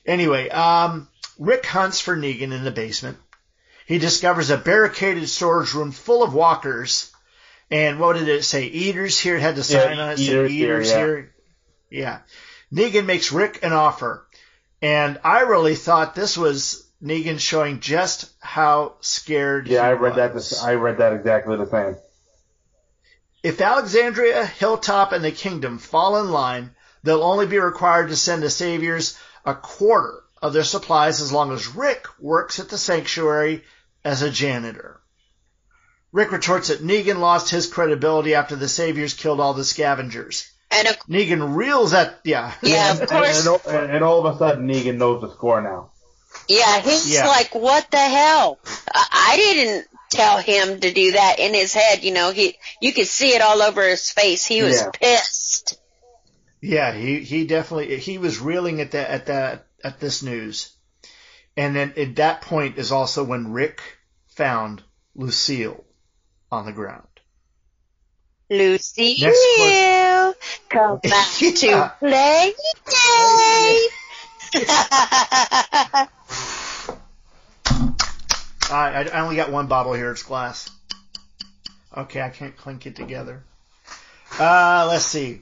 [0.06, 1.08] Anyway, um,
[1.40, 3.18] Rick hunts for Negan in the basement.
[3.86, 7.12] He discovers a barricaded storage room full of walkers.
[7.70, 8.66] And what did it say?
[8.68, 9.36] Eaters here.
[9.38, 10.18] It had the sign Yeah, on it.
[10.18, 11.32] Said eaters here, eaters
[11.90, 12.20] yeah.
[12.72, 12.82] Yeah.
[12.92, 14.26] Negan makes Rick an offer.
[14.82, 20.16] And I really thought this was Negan showing just how scared Yeah, he I read
[20.16, 20.34] that.
[20.34, 20.50] was.
[20.52, 21.96] The, I read that exactly the same.
[23.44, 26.72] If Alexandria, Hilltop, and the Kingdom fall in line,
[27.04, 31.52] they'll only be required to send the Saviors a quarter of their supplies as long
[31.52, 33.64] as Rick works at the sanctuary
[34.06, 35.02] as a janitor.
[36.14, 40.50] Rick retorts that Negan lost his credibility after the Saviors killed all the scavengers.
[40.72, 42.54] And of, Negan reels at, yeah.
[42.62, 43.46] yeah, of course.
[43.46, 45.92] and, and, and all of a sudden, Negan knows the score now.
[46.48, 47.28] Yeah, he's Yeah.
[47.28, 48.60] like, what the hell?
[48.94, 52.04] I, I didn't tell him to do that in his head.
[52.04, 54.46] You know, he you could see it all over his face.
[54.46, 54.92] He was Yeah.
[54.92, 55.80] pissed.
[56.62, 60.72] Yeah, he, he definitely, he was reeling at that, at that, at this news.
[61.58, 63.82] And then at that point is also when Rick
[64.28, 64.82] found
[65.14, 65.84] Lucille
[66.50, 67.08] on the ground.
[68.50, 70.34] Lucille,
[70.70, 71.52] come back Yeah.
[71.52, 72.54] to play.
[78.74, 80.12] I, I only got one bottle here.
[80.12, 80.70] It's glass.
[81.96, 83.44] Okay, I can't clink it together.
[84.40, 85.42] Uh, let's see.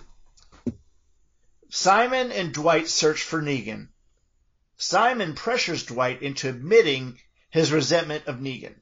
[1.70, 3.88] Simon and Dwight search for Negan.
[4.76, 8.76] Simon pressures Dwight into admitting his resentment of Negan.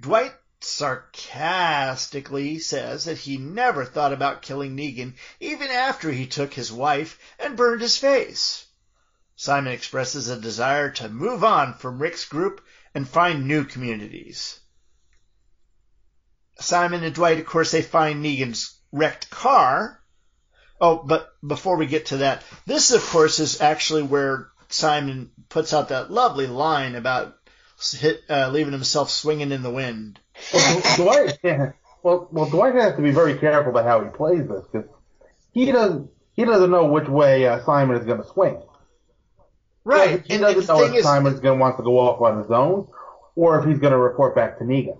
[0.00, 6.70] Dwight sarcastically says that he never thought about killing Negan even after he took his
[6.70, 8.64] wife and burned his face.
[9.34, 14.60] Simon expresses a desire to move on from Rick's group and find new communities.
[16.58, 20.00] Simon and Dwight, of course, they find Negan's wrecked car.
[20.80, 25.72] Oh, but before we get to that, this, of course, is actually where Simon puts
[25.72, 27.34] out that lovely line about
[27.92, 30.18] hit, uh, leaving himself swinging in the wind.
[30.52, 31.38] Well, Dwight,
[32.02, 34.88] well, well, Dwight has to be very careful about how he plays this because
[35.52, 38.62] he doesn't he doesn't know which way uh, Simon is going to swing.
[39.84, 40.22] Right.
[40.24, 42.38] He and doesn't the know thing if Simon's going to want to go off on
[42.42, 42.88] his own
[43.34, 44.98] or if he's going to report back to Negan.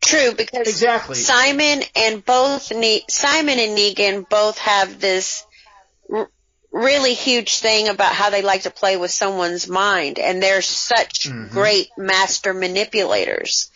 [0.00, 1.14] True, because Exactly.
[1.16, 5.46] Simon and both ne- Simon and Negan both have this
[6.12, 6.28] r-
[6.72, 11.28] really huge thing about how they like to play with someone's mind, and they're such
[11.28, 11.52] Mm-hmm.
[11.52, 13.70] great master manipulators.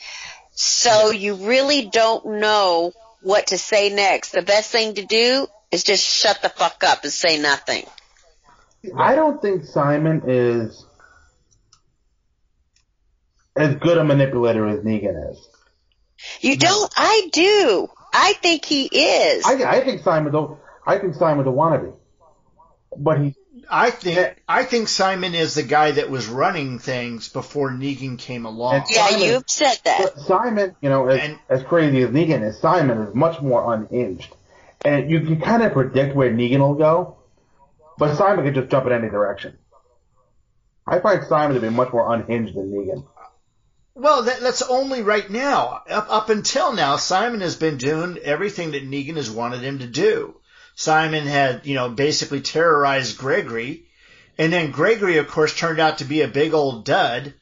[0.53, 4.33] So you really don't know what to say next.
[4.33, 7.85] The best thing to do is just shut the fuck up and say nothing.
[8.95, 10.85] I don't think Simon is
[13.57, 15.49] as good a manipulator as Negan is.
[16.41, 16.93] You don't.
[16.97, 17.89] I do.
[18.13, 19.45] I think he is.
[19.45, 20.59] I, I think Simon don't.
[20.87, 21.95] I think Simon don't want
[22.97, 23.35] but he.
[23.69, 28.47] I think I think Simon is the guy that was running things before Negan came
[28.47, 28.77] along.
[28.77, 30.19] And- yeah, Simon- you've said that.
[30.21, 34.35] Simon, you know, as, And- as crazy as Negan is, Simon is much more unhinged,
[34.85, 37.16] and you can kind of predict where Negan will go,
[37.99, 39.59] but Simon could just jump in any direction.
[40.87, 43.05] I find Simon to be much more unhinged than Negan.
[43.95, 45.83] Well, that, that's only right now.
[45.89, 49.87] Up, up until now, Simon has been doing everything that Negan has wanted him to
[49.87, 50.37] do.
[50.75, 53.87] Simon had, you know, basically terrorized Gregory,
[54.37, 57.33] and then Gregory, of course, turned out to be a big old dud,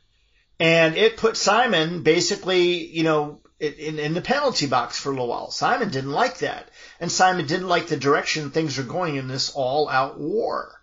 [0.60, 5.28] and it put Simon basically, you know, in, in the penalty box for a little
[5.28, 5.50] while.
[5.50, 6.68] Simon didn't like that.
[7.00, 10.80] And Simon didn't like the direction things are going in this all out war.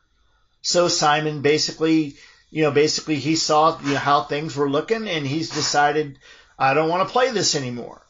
[0.62, 2.16] So Simon basically,
[2.50, 6.20] you know, basically he saw you know, how things were looking and he's decided,
[6.60, 8.06] I don't want to play this anymore.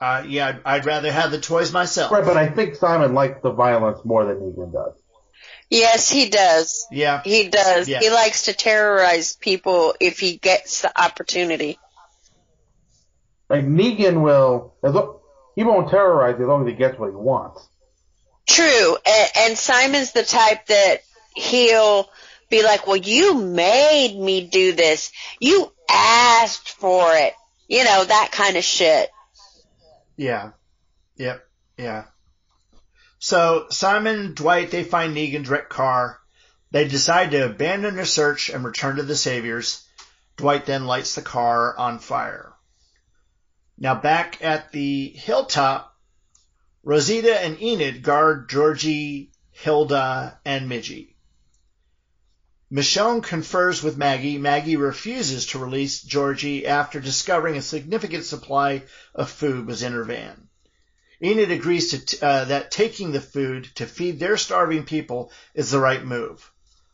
[0.00, 2.12] Uh, yeah, I'd, I'd rather have the toys myself.
[2.12, 4.94] Right, but I think Simon likes the violence more than Negan does.
[5.70, 6.86] Yes, he does.
[6.90, 7.22] Yeah.
[7.24, 7.88] He does.
[7.88, 8.00] Yeah.
[8.00, 11.78] He likes to terrorize people if he gets the opportunity.
[13.48, 15.20] Like Negan will, as lo-
[15.54, 17.68] he won't terrorize you as long as he gets what he wants.
[18.48, 18.96] True.
[19.06, 20.98] And, and Simon's the type that
[21.34, 22.08] he'll
[22.50, 25.12] be like, well, you made me do this.
[25.40, 27.34] You asked for it.
[27.68, 29.08] You know, that kind of shit.
[30.16, 30.50] Yeah.
[31.16, 31.44] Yep.
[31.78, 32.04] Yeah.
[33.18, 36.20] So Simon and Dwight, they find Negan's wrecked car.
[36.70, 39.86] They decide to abandon their search and return to the Saviors.
[40.36, 42.53] Dwight then lights the car on fire.
[43.76, 45.98] Now back at the hilltop,
[46.84, 51.14] Rosita and Enid guard Georgie, Hilda, and Midgie.
[52.70, 54.38] Michonne confers with Maggie.
[54.38, 58.82] Maggie refuses to release Georgie after discovering a significant supply
[59.14, 60.48] of food was in her van.
[61.22, 65.78] Enid agrees to uh, that taking the food to feed their starving people is the
[65.78, 66.50] right move.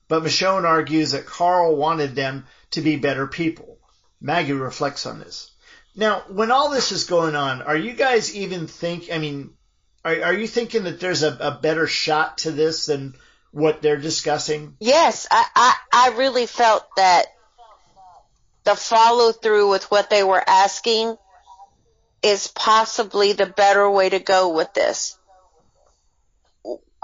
[0.09, 3.79] But Michonne argues that Carl wanted them to be better people.
[4.21, 5.50] Maggie reflects on this.
[6.01, 9.13] Now, when all this is going on, are you guys even think?
[9.13, 9.51] I mean,
[10.03, 13.17] are, are you thinking that there's a, a better shot to this than
[13.51, 14.77] what they're discussing?
[14.81, 17.27] Yes, I, I, I really felt that
[18.65, 21.19] the follow through with what they were asking
[22.23, 25.19] is possibly the better way to go with this.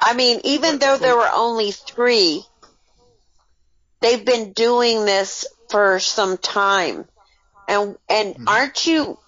[0.01, 2.45] I mean, even though there were only three,
[4.01, 7.05] they've been doing this for some time.
[7.69, 8.49] And, and hmm.
[8.49, 9.19] aren't you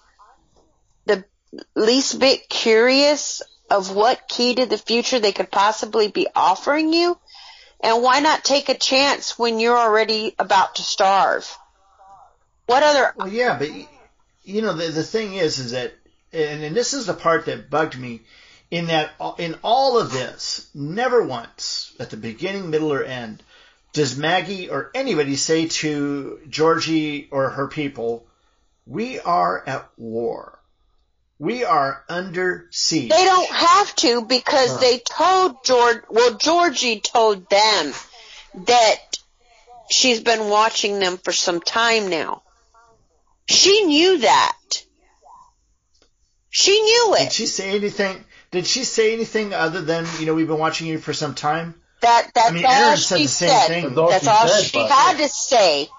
[1.05, 1.25] the
[1.75, 7.17] least bit curious of what key to the future they could possibly be offering you?
[7.81, 11.49] And why not take a chance when you're already about to starve?
[12.65, 13.69] What other Well, yeah, but
[14.43, 15.93] you know the the thing is, is that,
[16.33, 18.21] and, and this is the part that bugged me,
[18.69, 23.41] in that in all of this, never once at the beginning, middle, or end
[23.93, 28.27] does Maggie or anybody say to Georgie or her people,
[28.85, 30.59] "We are at war.
[31.37, 37.49] We are under siege." They don't have to because they told George, well, Georgie told
[37.49, 37.93] them
[38.65, 38.97] that
[39.89, 42.43] she's been watching them for some time now.
[43.47, 44.57] She knew that.
[46.49, 47.19] She knew it.
[47.19, 47.33] Did it.
[47.33, 48.23] she say anything?
[48.51, 51.75] Did she say anything other than you know we've been watching you for some time?
[52.01, 53.67] That that's I mean, all Aaron said she the same said.
[53.67, 53.83] thing.
[53.95, 55.89] That's all That's she all said, she but- had to say.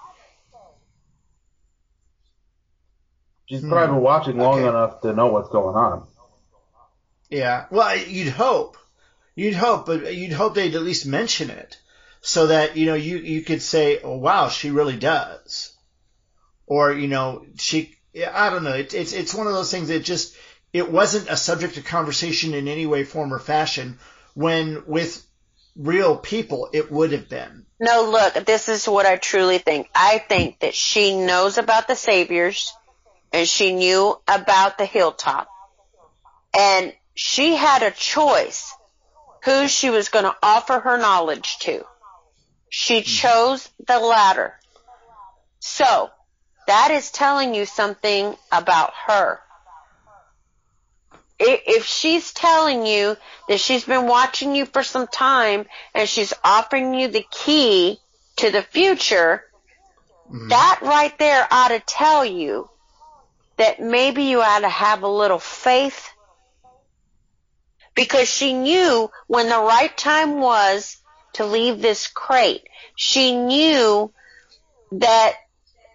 [3.51, 4.69] She's probably been watching long Okay.
[4.69, 6.07] enough to know what's going on.
[7.29, 7.65] Yeah.
[7.69, 8.77] Well, you'd hope.
[9.35, 11.77] You'd hope, but you'd hope they'd at least mention it
[12.21, 15.75] so that, you know, you, you could say, oh, wow, she really does.
[16.65, 17.95] Or, you know, she,
[18.33, 18.73] I don't know.
[18.73, 20.35] It, it's, it's one of those things that just,
[20.71, 23.99] it wasn't a subject of conversation in any way, form, or fashion
[24.33, 25.25] when with
[25.75, 27.65] real people it would have been.
[27.81, 29.89] No, look, this is what I truly think.
[29.93, 32.71] I think that she knows about the saviors
[33.31, 35.49] and she knew about the hilltop.
[36.57, 38.73] And she had a choice
[39.43, 41.85] who she was going to offer her knowledge to.
[42.69, 43.05] She mm-hmm.
[43.05, 44.53] chose the latter.
[45.59, 46.09] So,
[46.67, 49.39] that is telling you something about her.
[51.39, 53.17] If she's telling you
[53.47, 55.65] that she's been watching you for some time
[55.95, 57.99] and she's offering you the key
[58.37, 59.43] to the future,
[60.27, 60.49] mm-hmm.
[60.49, 62.69] that right there ought to tell you
[63.61, 66.09] that maybe you ought to have a little faith
[67.93, 70.97] because she knew when the right time was
[71.33, 72.63] to leave this crate.
[72.95, 74.11] She knew
[74.93, 75.35] that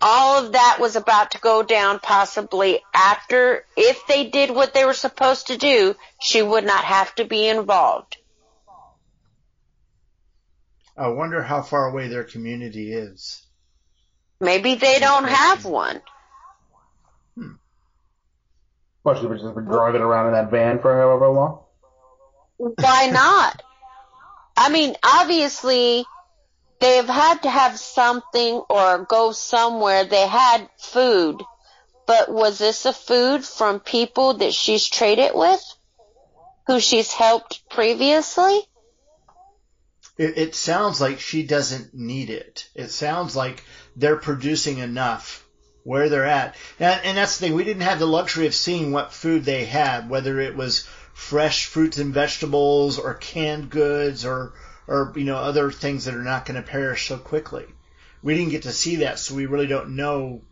[0.01, 4.85] all of that was about to go down possibly after, if they did what they
[4.85, 8.17] were supposed to do, she would not have to be involved.
[10.97, 13.45] I wonder how far away their community is.
[14.39, 16.01] Maybe they don't have one.
[19.07, 21.61] What, she's just been driving around in that van for however long?
[22.57, 23.63] Why not?
[24.57, 26.05] I mean, obviously,
[26.81, 30.03] they've had to have something or go somewhere.
[30.03, 31.41] They had food.
[32.09, 35.63] But was this a food from people that she's traded with?
[36.67, 38.61] Who she's helped previously?
[40.19, 42.69] It, it sounds like she doesn't need it.
[42.75, 43.63] It sounds like
[43.95, 45.46] they're producing enough
[45.87, 46.57] where they're at.
[46.81, 47.55] And, and that's the thing.
[47.55, 50.81] We didn't have the luxury of seeing what food they had, whether it was
[51.15, 54.53] fresh fruits and vegetables or canned goods or,
[54.89, 57.65] or, you know, other things that are not going to perish so quickly.
[58.21, 60.43] We didn't get to see that, so we really don't know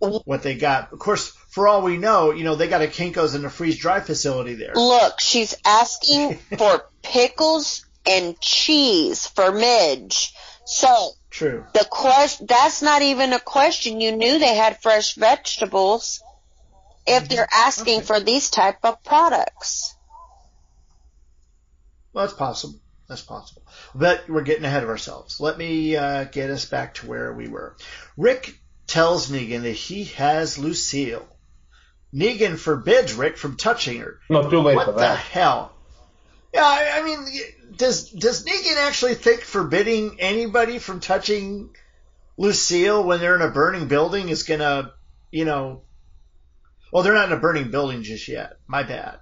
[0.00, 0.92] what they got.
[0.92, 3.78] Of course, for all we know, you know, they got a Kinko's and a freeze
[3.78, 4.72] dry facility there.
[4.74, 10.34] Look, she's asking for pickles and cheese for Midge.
[10.64, 11.64] So True.
[11.72, 14.00] the question that's not even a question.
[14.00, 16.22] You knew they had fresh vegetables
[17.06, 18.06] if they're asking Okay.
[18.06, 19.94] for these type of products.
[22.12, 22.78] Well, that's possible.
[23.08, 23.62] That's possible.
[23.94, 25.40] But we're getting ahead of ourselves.
[25.40, 27.76] Let me uh, get us back to where we were.
[28.16, 28.54] Rick
[28.86, 31.26] tells Negan that he has Lucille.
[32.14, 34.18] Negan forbids Rick from touching her.
[34.28, 35.72] No, too late what for the hell?
[36.54, 37.26] Yeah, I, I mean,
[37.76, 41.74] does does Negan actually think forbidding anybody from touching
[42.36, 44.92] Lucille when they're in a burning building is gonna,
[45.30, 45.82] you know?
[46.92, 48.58] Well, they're not in a burning building just yet.
[48.66, 49.18] My bad.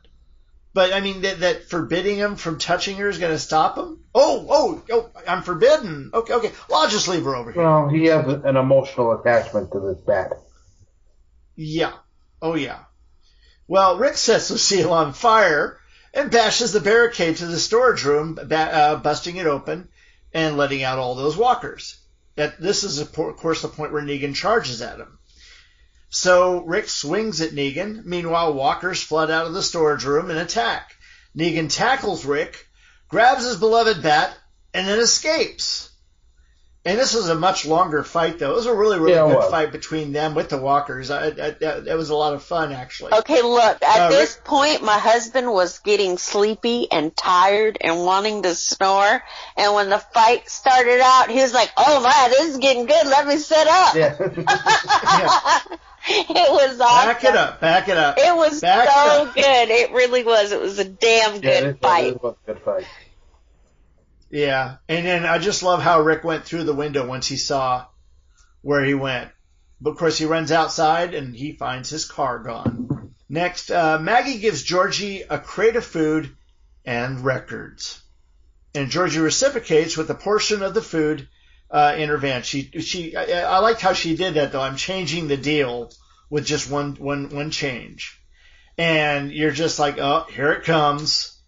[0.72, 4.04] But I mean that, that forbidding him from touching her is going to stop him.
[4.14, 5.10] Oh, oh, oh!
[5.26, 6.10] I'm forbidden.
[6.14, 6.52] Okay, okay.
[6.68, 7.62] Well, I'll just leave her over here.
[7.62, 10.32] Well, he has an emotional attachment to this bat.
[11.56, 11.92] Yeah.
[12.40, 12.84] Oh, yeah.
[13.66, 15.79] Well, Rick sets Lucille on fire
[16.12, 19.88] and bashes the barricade to the storage room, uh, busting it open
[20.32, 21.96] and letting out all those walkers.
[22.36, 25.18] That this is, of course, the point where Negan charges at him.
[26.08, 28.04] So Rick swings at Negan.
[28.04, 30.94] Meanwhile, walkers flood out of the storage room and attack.
[31.36, 32.66] Negan tackles Rick,
[33.08, 34.36] grabs his beloved bat,
[34.74, 35.89] and then escapes.
[36.82, 38.52] And this was a much longer fight, though.
[38.52, 41.10] It was a really, really Yeah, good fight between them with the walkers.
[41.10, 43.12] I, I, that, that was a lot of fun, actually.
[43.12, 48.02] Okay, look, at Uh, this Rick- point, my husband was getting sleepy and tired and
[48.06, 49.22] wanting to snore.
[49.58, 53.06] And when the fight started out, he was like, oh man, this is getting good.
[53.06, 53.94] Let me sit up.
[53.94, 54.16] Yeah.
[56.08, 57.08] it was awesome.
[57.12, 58.16] Back it up, back it up.
[58.18, 59.34] It was Back so up.
[59.34, 59.44] good.
[59.70, 60.50] It really was.
[60.52, 62.12] It was a damn good yeah, this, fight.
[62.14, 62.86] this was a good fight.
[64.30, 67.86] Yeah, and then I just love how Rick went through the window once he saw
[68.62, 69.30] where he went.
[69.80, 73.14] But of course, he runs outside and he finds his car gone.
[73.28, 76.36] Next, uh, Maggie gives Georgie a crate of food
[76.84, 78.00] and records,
[78.74, 81.28] and Georgie reciprocates with a portion of the food
[81.70, 82.42] uh, in her van.
[82.42, 84.60] She she I, I liked how she did that though.
[84.60, 85.92] I'm changing the deal
[86.28, 88.20] with just one one one change,
[88.78, 91.39] and you're just like, oh, here it comes.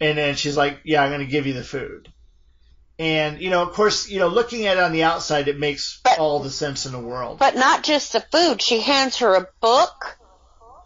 [0.00, 2.12] And then she's like, yeah, I'm going to give you the food.
[3.00, 6.00] And, you know, of course, you know, looking at it on the outside, it makes
[6.02, 7.38] But- all the sense in the world.
[7.38, 8.60] But not just the food.
[8.60, 10.16] She hands her a book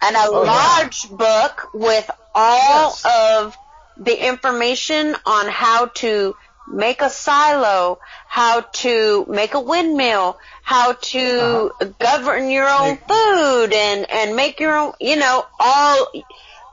[0.02, 0.50] and a Oh, yeah.
[0.50, 3.04] large book with all Yes.
[3.04, 3.56] of
[3.98, 6.34] the information on how to
[6.68, 7.98] make a silo,
[8.28, 12.88] how to make a windmill, how to govern your own Uh-huh.
[12.90, 16.06] Make- food and, and make your own, you know, all,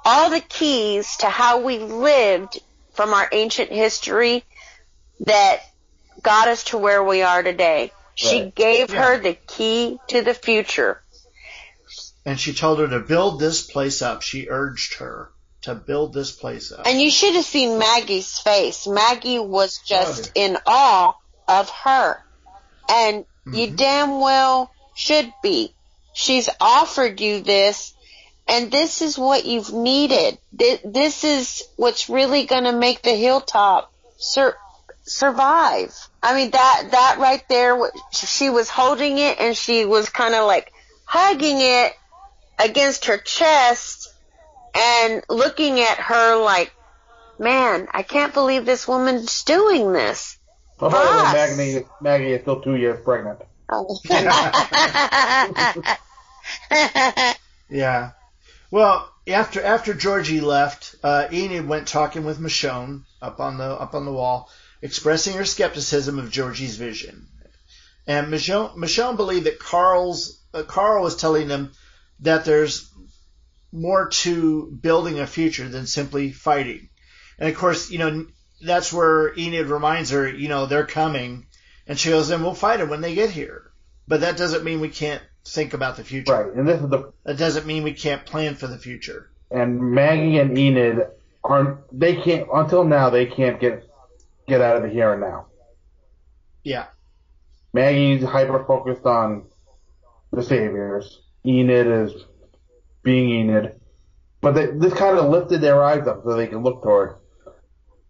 [0.10, 2.60] all the keys to how we lived
[2.94, 4.44] from our ancient history
[5.22, 5.60] that
[6.24, 7.92] got us to where we are today.
[8.16, 8.56] She Right.
[8.56, 9.04] gave Yeah.
[9.04, 11.02] her the key to the future.
[12.26, 14.22] and she told her to build this place up.
[14.22, 15.32] She urged her
[15.64, 16.86] to build this place up.
[16.86, 18.86] And you should have seen Maggie's face.
[18.86, 21.14] Maggie was just in awe
[21.48, 22.24] of her.
[22.90, 23.78] And you Mhm.
[23.78, 25.74] damn well should be.
[26.14, 27.94] She's offered you this,
[28.50, 30.38] and this is what you've needed.
[30.52, 34.58] This is what's really going to make the hilltop sur-
[35.04, 35.96] survive.
[36.22, 37.80] I mean, that, that right there,
[38.12, 40.74] she was holding it and she was kind of like
[41.06, 41.94] hugging it
[42.58, 44.14] against her chest
[44.76, 46.74] and looking at her like,
[47.38, 50.38] man, I can't believe this woman's doing this.
[50.80, 51.58] Well, by the way, Us.
[51.58, 53.42] Maggie, Maggie is still two years pregnant.
[53.70, 54.00] Oh.
[57.70, 58.12] Yeah.
[58.72, 63.96] Well, after after Georgie left, uh, Enid went talking with Michonne up on the up
[63.96, 64.50] on the wall,
[64.82, 67.28] expressing her skepticism of Georgie's vision.
[68.06, 71.72] And Michonne, Michonne believed that Carl's uh, Carl was telling them
[72.22, 72.92] that there's
[73.72, 76.90] more to building a future than simply fighting.
[77.38, 78.28] And of course, you know
[78.62, 81.48] that's where Enid reminds her, you know, they're coming,
[81.88, 83.72] and she goes, "Then we'll fight them when they get here."
[84.08, 86.32] But that doesn't mean we can't think about the future.
[86.34, 89.30] Right, and this is the That doesn't mean we can't plan for the future.
[89.52, 91.08] and Maggie and Enid
[91.44, 91.80] aren't.
[91.98, 93.10] They can't until now.
[93.10, 93.84] They can't get
[94.48, 95.48] get out of the here and now.
[96.64, 96.88] Yeah.
[97.74, 99.46] Maggie's hyper focused on
[100.32, 101.22] the saviors.
[101.46, 102.14] Enid is
[103.04, 103.80] being Enid,
[104.42, 107.16] but they, this kind of lifted their eyes up so they can look toward.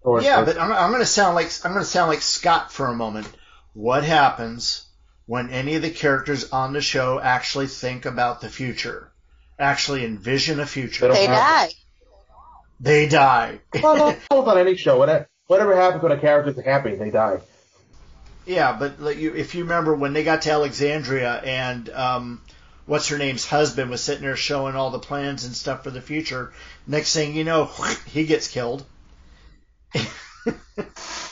[0.01, 0.55] towards Yeah, this.
[0.55, 2.95] but I'm, I'm going to sound like I'm going to sound like Scott for a
[2.95, 3.29] moment.
[3.73, 4.85] What happens
[5.30, 9.11] when any of the characters on the show actually think about the future,
[9.59, 11.07] actually envision a future.
[11.07, 11.69] They They don't die.
[12.80, 13.59] They die.
[13.84, 14.97] Well, no, it's on any show.
[14.97, 17.41] Whatever, whatever happens when a character's happy, they die.
[18.47, 22.41] Yeah, but if you remember when they got to Alexandria and um,
[22.88, 26.01] what's her name's husband was sitting there showing all the plans and stuff for the
[26.01, 26.53] future.
[26.88, 27.65] Next thing you know,
[28.07, 28.84] he gets killed,
[29.93, 30.07] and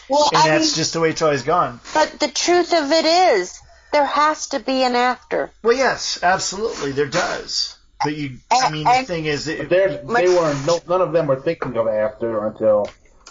[0.08, 1.80] Well, I mean, that's just the way it's always gone.
[1.96, 3.57] but the truth of it is,
[3.92, 5.52] there has to be an after.
[5.64, 7.78] Well, yes, absolutely, there does.
[8.04, 10.68] But you, I mean, the thing is, it, they're, they weren't.
[10.68, 12.88] No, none of them were thinking of after until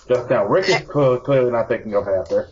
[0.08, 0.46] just now.
[0.46, 2.48] Rick is clearly, clearly not thinking of after.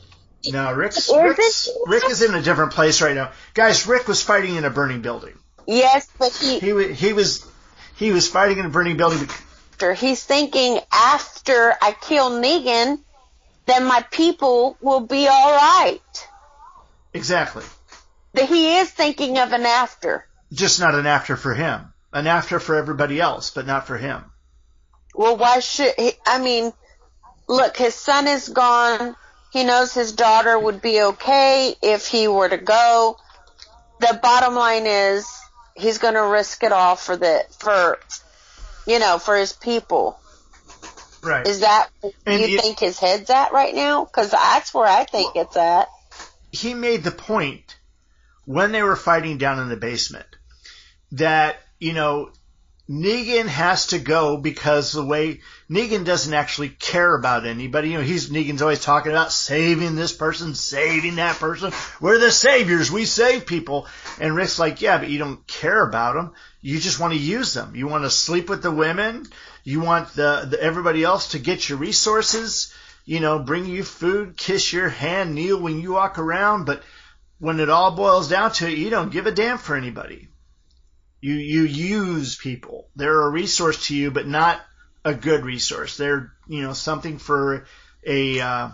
[0.46, 3.86] no, Rick's, Rick's Rick is in a different place right now, guys.
[3.86, 5.36] Rick was fighting in a burning building.
[5.66, 7.46] Yes, but he He he was
[7.96, 9.28] he was fighting in a burning building.
[9.72, 13.00] after he's thinking after I kill Negan,
[13.66, 16.28] then my people will be all right.
[17.12, 17.64] Exactly.
[18.34, 20.26] That he is thinking of an after.
[20.52, 21.92] Just not an after for him.
[22.12, 24.24] An after for everybody else, but not for him.
[25.14, 26.12] Well, why should he?
[26.26, 26.72] I mean,
[27.48, 29.16] look, his son is gone.
[29.52, 33.16] He knows his daughter would be okay if he were to go.
[34.00, 35.26] The bottom line is
[35.76, 37.98] he's going to risk it all for the for
[38.86, 40.18] you know for his people.
[41.22, 41.46] Right.
[41.46, 41.88] Is that
[42.26, 44.04] And you it- think his head's at right now?
[44.04, 45.88] Because that's where I think it's at.
[46.52, 47.63] he made the point
[48.44, 50.26] when they were fighting down in the basement
[51.12, 52.30] that, you know,
[52.88, 55.40] Negan has to go because the way
[55.70, 57.88] Negan doesn't actually care about anybody.
[57.88, 61.72] You know, he's Negan's always talking about saving this person, saving that person.
[61.98, 62.92] We're the saviors.
[62.92, 63.86] We save people.
[64.20, 66.32] And Rick's like, yeah, but you don't care about them.
[66.60, 67.74] You just want to use them.
[67.74, 69.26] You want to sleep with the women.
[69.62, 72.74] You want the, the everybody else to get your resources.
[73.06, 76.66] You know, bring you food, kiss your hand, kneel when you walk around.
[76.66, 76.82] But
[77.38, 80.28] when it all boils down to it, you don't give a damn for anybody.
[81.20, 82.88] You you use people.
[82.96, 84.60] They're a resource to you, but not
[85.04, 85.96] a good resource.
[85.96, 87.66] They're you know something for
[88.06, 88.68] a uh,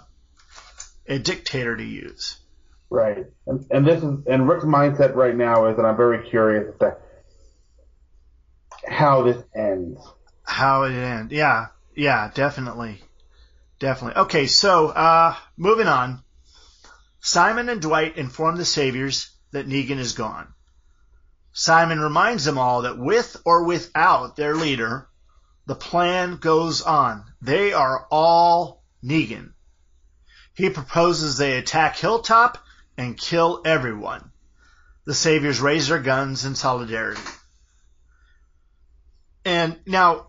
[1.07, 2.37] a dictator to use.
[2.89, 3.27] Right.
[3.47, 6.79] And, and this is and Rick's mindset right now is, and I'm very curious as
[6.81, 6.97] to
[8.87, 10.01] how this ends.
[10.43, 11.33] How it ends?
[11.33, 13.01] Yeah, yeah, definitely,
[13.79, 14.23] definitely.
[14.23, 16.23] Okay, so uh, moving on.
[17.21, 20.55] Simon and Dwight inform the Saviors that Negan is gone.
[21.53, 25.09] Simon reminds them all that with or without their leader,
[25.67, 27.25] the plan goes on.
[27.43, 29.53] They are all Negan.
[30.55, 32.59] He proposes they attack Hilltop
[32.97, 34.31] and kill everyone.
[35.05, 37.21] The Saviors raise their guns in solidarity.
[39.45, 40.29] And now,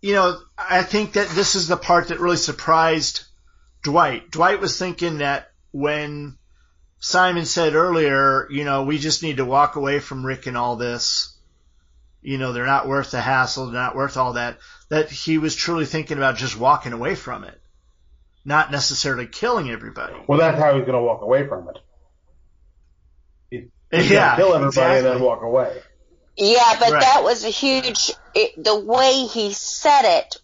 [0.00, 3.24] you know, I think that this is the part that really surprised
[3.82, 4.30] Dwight.
[4.30, 6.38] Dwight was thinking that when
[6.98, 10.76] Simon said earlier, you know, we just need to walk away from Rick and all
[10.76, 11.32] this.
[12.22, 14.58] You know, they're not worth the hassle, they're not worth all that.
[14.88, 17.60] That he was truly thinking about just walking away from it,
[18.44, 20.14] not necessarily killing everybody.
[20.26, 21.78] Well, that's how he's going to walk away from it.
[23.50, 25.80] He- He's Yeah, kill everybody and then walk away.
[26.36, 27.00] Yeah, but Right.
[27.02, 28.10] that was a huge.
[28.34, 30.36] It, the way he said it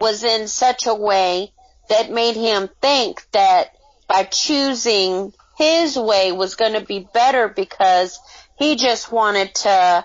[0.00, 1.52] was in such a way
[1.88, 3.70] that made him think that
[4.10, 8.18] by choosing his way was going to be better because
[8.58, 10.04] he just wanted to.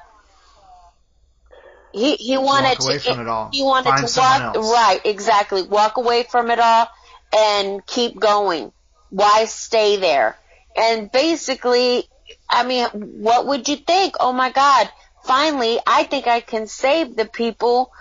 [1.92, 3.00] He he wanted away to.
[3.00, 3.50] from it all.
[3.52, 4.72] He wanted Find to walk else.
[4.72, 5.64] right, exactly.
[5.64, 6.88] Walk away from it all
[7.36, 8.72] and keep going.
[9.10, 10.38] Why stay there?
[10.78, 12.04] And basically,
[12.48, 12.86] I mean,
[13.24, 14.16] what would you think?
[14.20, 14.88] Oh my God!
[15.24, 17.92] Finally, I think I can save the people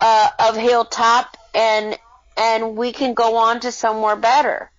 [0.00, 1.98] uh, of Hilltop, and
[2.36, 4.70] and we can go on to somewhere better.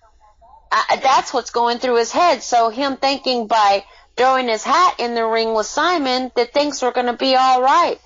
[0.70, 2.42] I, that's what's going through his head.
[2.42, 3.84] So him thinking by
[4.16, 7.62] throwing his hat in the ring with Simon that things were going to be all
[7.62, 8.00] right.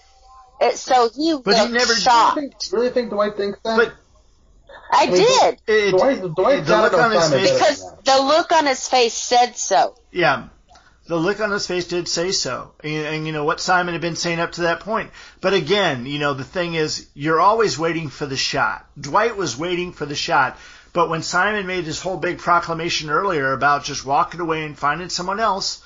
[0.61, 2.37] It, so he But he never- shocked.
[2.37, 3.77] Really think, really think Dwight thinks that?
[3.79, 3.95] But
[4.93, 8.67] I mean, did it, Dwight, Dwight's the look on his face- because the look on
[8.67, 9.95] his face said so.
[10.11, 10.49] Yeah.
[11.07, 12.73] The look on his face did say so.
[12.85, 15.11] And, and, you know what Simon had been saying up to that point.
[15.41, 18.87] But again, you know, the thing is, you're always waiting for the shot.
[19.01, 20.57] Dwight was waiting for the shot.
[20.93, 25.09] But when Simon made his whole big proclamation earlier about just walking away and finding
[25.09, 25.83] someone else,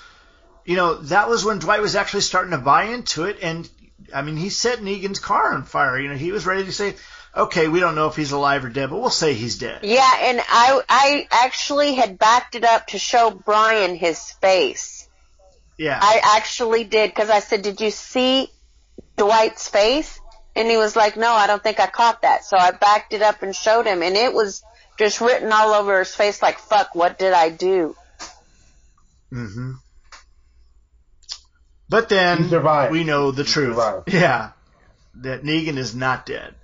[0.65, 3.39] you know, that was when Dwight was actually starting to buy into it.
[3.43, 3.69] And,
[4.15, 5.99] I mean, he set Negan's car on fire.
[5.99, 6.95] You know, he was ready to say,
[7.37, 9.81] okay, we don't know if he's alive or dead, but we'll say he's dead.
[9.83, 15.09] Yeah, and I I actually had backed it up to show Brian his face.
[15.77, 15.99] Yeah.
[16.01, 18.49] I actually did because I said, "Did you see
[19.17, 20.21] Dwight's face?"
[20.55, 23.23] And he was like, "No, I don't think I caught that." So I backed it
[23.23, 24.63] up and showed him, and it was
[24.99, 27.97] just written all over his face like, "Fuck, what did I do?"
[29.33, 29.73] Mm-hmm.
[31.89, 32.51] But then
[32.91, 33.77] we know the He truth.
[33.77, 34.09] survived.
[34.13, 34.51] Yeah,
[35.17, 36.55] that Negan is not dead.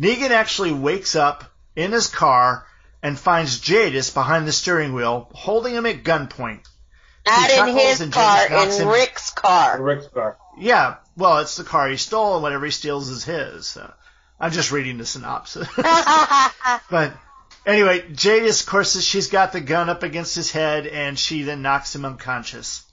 [0.00, 1.44] Negan actually wakes up
[1.74, 2.66] in his car
[3.02, 6.64] and finds Jadis behind the steering wheel, holding him at gunpoint.
[7.26, 9.82] Not in his car, James knocks in him- Rick's car.
[9.82, 10.36] Rick's car.
[10.58, 13.66] Yeah, well, it's the car he stole, and whatever he steals is his.
[13.66, 13.92] So
[14.40, 15.68] I'm just reading the synopsis.
[16.90, 17.12] but
[17.66, 21.62] anyway, Jadis, of course, she's got the gun up against his head, and she then
[21.62, 22.84] knocks him unconscious.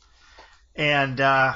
[0.75, 1.53] And uh,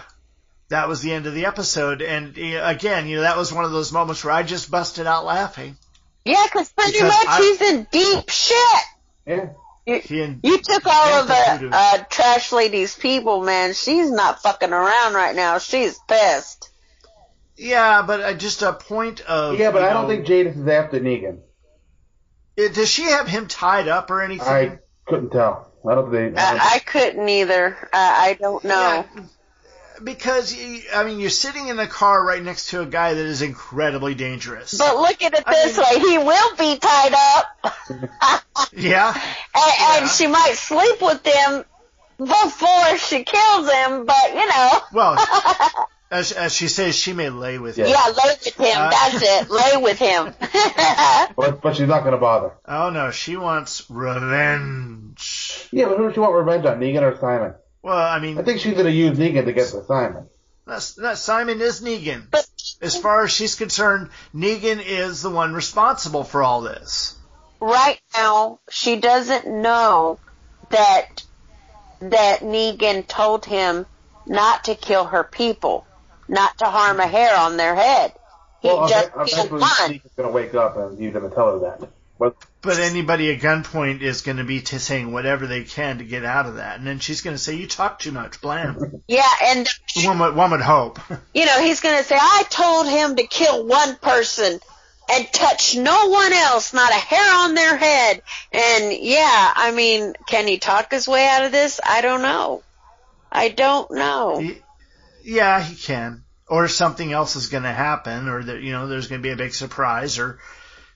[0.70, 2.02] that was the end of the episode.
[2.02, 5.26] And again, you know, that was one of those moments where I just busted out
[5.26, 5.76] laughing.
[6.24, 8.84] yeah, cause pretty Because much I- he's in deep shit.
[9.26, 9.50] Yeah.
[9.86, 13.74] He and You took all of Thank the uh, trash lady's people, man.
[13.74, 15.60] She's not fucking around right now.
[15.60, 16.70] She's pissed.
[17.56, 20.58] yeah, but uh, just a point of Yeah, but you I don't know, think Jadis
[20.58, 21.40] is after Negan.
[22.58, 24.48] It- does she have him tied up or anything?
[24.48, 25.72] I couldn't tell.
[25.88, 26.38] I don't think.
[26.38, 27.78] I don't- I, I couldn't either.
[27.94, 29.06] I, I don't know.
[29.16, 29.24] Yeah,
[30.04, 30.56] because
[30.94, 34.14] I mean, you're sitting in a car right next to a guy that is incredibly
[34.16, 34.78] dangerous.
[34.78, 37.74] But look at it I this mean- way: he will be tied up,
[38.74, 39.24] yeah, and,
[39.64, 39.98] Yeah.
[40.02, 41.64] and she might sleep with him
[42.18, 44.06] before she kills him.
[44.06, 45.16] But you know, well,
[46.10, 47.88] as, as she says, she may lay with him.
[47.88, 47.96] Yeah.
[48.08, 48.78] yeah, lay with him.
[48.78, 49.50] Uh, That's it.
[49.50, 50.34] Lay with him.
[51.36, 52.54] but, but she's not going to bother.
[52.66, 55.68] Oh no, she wants revenge.
[55.72, 56.80] Yeah, but who does she want revenge on?
[56.80, 57.54] Negan or Simon?
[57.82, 60.28] Well, I mean, I think she's going to use Negan to get to Simon.
[60.66, 62.30] that's, that Simon is Negan.
[62.30, 62.48] But-
[62.82, 67.16] As far as she's concerned, Negan is the one responsible for all this.
[67.60, 70.20] right now, she doesn't know
[70.70, 71.24] that
[72.02, 73.86] that Negan told him
[74.28, 75.87] not to kill her people,
[76.28, 78.14] not to harm a hair on their head.
[78.62, 79.70] He Well, just ev- killed eventually one.
[79.94, 81.90] Negan's going to wake up and he's going to tell her that.
[82.20, 86.04] But But anybody at gunpoint is going to be t- saying whatever they can to
[86.04, 89.04] get out of that, and then she's going to say, "You talk too much." Blam.
[89.08, 89.68] Yeah, and
[90.04, 91.00] one would one would hope.
[91.36, 94.60] you know he's gonna say, "I told him to kill one person
[95.12, 100.16] and touch no one else, not a hair on their head." And yeah, I mean,
[100.28, 101.80] can he talk his way out of this?
[101.88, 102.64] I don't know.
[103.32, 104.42] I don't know.
[105.24, 106.24] Yeah, he can.
[106.50, 109.34] Or something else is going to happen, or that you know there's going to be
[109.34, 110.40] a big surprise, or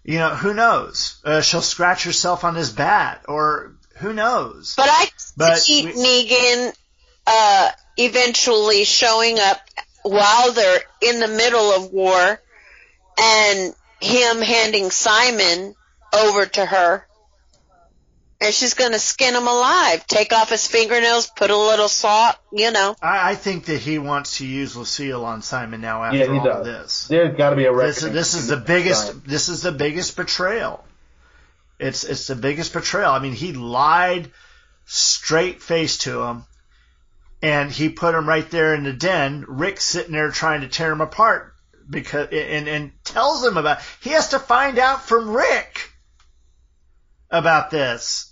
[0.03, 1.19] you know who knows?
[1.25, 4.75] Uh, she'll scratch herself on his bat, or who knows?
[4.77, 6.73] But I But see we- Negan
[7.27, 9.57] uh, eventually showing up
[10.03, 12.41] while they're in the middle of war,
[13.19, 15.75] and him handing Simon
[16.13, 17.05] over to her.
[18.41, 22.71] And she's gonna skin him alive, take off his fingernails, put a little salt, you
[22.71, 22.95] know.
[22.99, 26.39] I, I think that he wants to use Lucille on Simon now after yeah, he
[26.39, 26.65] all of does.
[26.65, 27.07] this.
[27.07, 28.15] There's got to be a This, reckoning.
[28.15, 29.23] this is the biggest.
[29.27, 30.83] This is the biggest betrayal.
[31.77, 33.11] It's it's the biggest betrayal.
[33.11, 34.31] I mean, he lied
[34.85, 36.45] straight face to him,
[37.43, 39.45] and he put him right there in the den.
[39.47, 41.53] Rick's sitting there trying to tear him apart
[41.87, 43.79] because and and tells him about.
[44.01, 45.91] He has to find out from Rick
[47.29, 48.30] about this,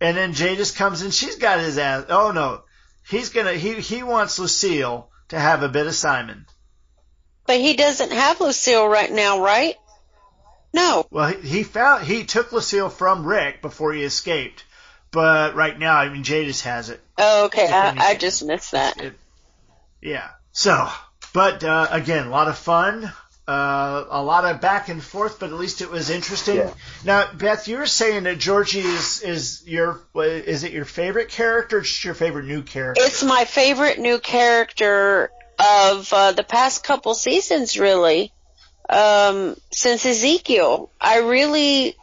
[0.00, 1.10] and then Jadis comes in.
[1.10, 2.06] She's got his ass.
[2.08, 2.62] Oh no,
[3.08, 3.52] he's gonna.
[3.52, 6.46] He he wants Lucille to have a bit of Simon.
[7.46, 9.76] But he doesn't have Lucille right now, right?
[10.72, 11.06] No.
[11.10, 14.64] Well, he, he found he took Lucille from Rick before he escaped,
[15.10, 17.00] but right now, I mean, Jadis has it.
[17.18, 19.00] Oh, okay, I, I just missed that.
[19.00, 19.14] It,
[20.00, 20.28] yeah.
[20.52, 20.88] So,
[21.32, 23.12] but uh, again, a lot of fun,
[23.50, 26.56] uh, a lot of back and forth, but at least it was interesting.
[26.56, 26.72] Yeah.
[27.04, 31.78] Now, Beth, you were saying that Georgie is is your is it your favorite character?
[31.78, 33.02] Or just your favorite new character?
[33.04, 38.32] It's my favorite new character of uh, the past couple seasons, really.
[38.88, 41.96] Um, since Ezekiel, I really,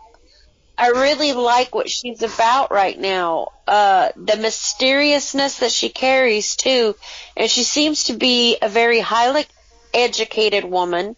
[0.77, 3.53] I really like what she's about right now.
[3.65, 6.93] Uh, the mysteriousness that she carries too,
[7.37, 9.45] and she seems to be a very highly
[9.93, 11.15] educated woman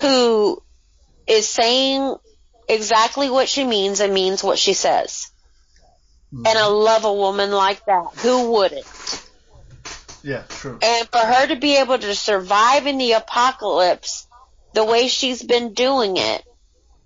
[0.00, 0.62] who
[1.26, 2.14] is saying
[2.68, 5.30] exactly what she means and means what she says.
[6.32, 8.04] And I love a woman like that.
[8.22, 8.86] Who wouldn't?
[10.22, 10.78] yeah, true.
[10.80, 14.28] And for her to be able to survive in the apocalypse
[14.72, 16.44] the way she's been doing it,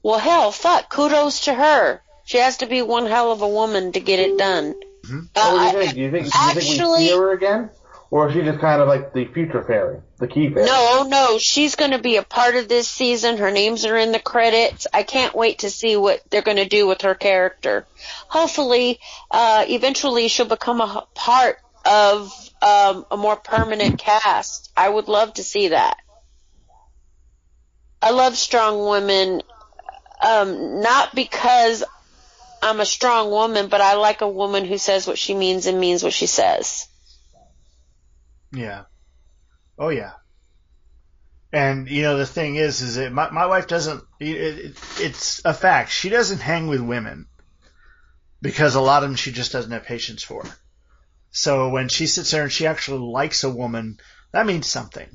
[0.02, 2.02] well, hell, fuck, kudos to her.
[2.26, 4.74] She has to be one hell of a woman to get it done.
[5.06, 5.20] Mm-hmm.
[5.32, 5.94] What do you Uh, think?
[5.94, 7.70] Do you think, do you think we actually- see her again?
[8.10, 10.00] Or is she just kind of like the future fairy?
[10.24, 10.64] The key fairy?
[10.64, 13.36] no, no, she's going to be a part of this season.
[13.36, 14.86] Her names are in the credits.
[14.92, 17.86] I can't wait to see what they're going to do with her character.
[18.28, 19.00] Hopefully,
[19.30, 24.72] uh, eventually she'll become a part of um, a more permanent cast.
[24.74, 25.98] I would love to see that.
[28.00, 29.42] I love strong women,
[30.22, 31.84] um, not because
[32.62, 35.78] I'm a strong woman, but I like a woman who says what she means and
[35.78, 36.88] means what she says.
[38.52, 38.84] Yeah.
[39.78, 40.12] Oh yeah.
[41.52, 44.02] And you know the thing is, is that my my wife doesn't.
[44.18, 45.90] It, it, it's a fact.
[45.90, 47.26] She doesn't hang with women
[48.42, 50.44] because a lot of them she just doesn't have patience for.
[51.30, 53.98] So when she sits there and she actually likes a woman,
[54.32, 55.08] that means something.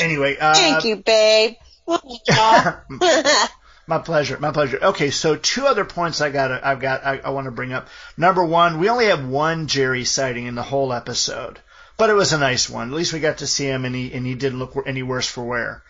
[0.00, 1.54] Anyway, uh, Thank you, babe.
[3.88, 4.38] My pleasure.
[4.38, 4.78] My pleasure.
[4.82, 6.50] Okay, so two other points I got.
[6.62, 7.04] I've got.
[7.06, 7.88] I, I want to bring up.
[8.18, 11.58] Number one, we only have one Jerry sighting in the whole episode,
[11.96, 12.88] but it was a nice one.
[12.90, 15.26] At least we got to see him, and he and he didn't look any worse
[15.26, 15.82] for wear.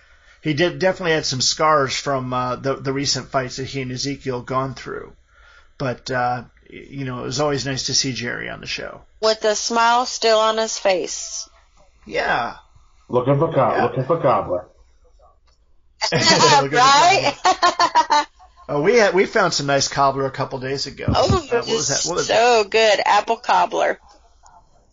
[0.42, 3.90] He did definitely had some scars from uh, the the recent fights that he and
[3.90, 5.12] Ezekiel gone through,
[5.76, 9.00] but uh, you know it was always nice to see Jerry on the show.
[9.20, 11.48] With the smile still on his face.
[12.06, 12.58] Yeah.
[13.08, 13.82] Looking for co- Yeah.
[13.86, 14.66] looking for cobbler.
[16.12, 18.26] Look at the right?
[18.70, 21.06] Oh, we had we found some nice cobbler a couple days ago.
[21.08, 22.08] oh, Uh, what was that?
[22.08, 23.00] What was so good.
[23.04, 23.98] Apple cobbler.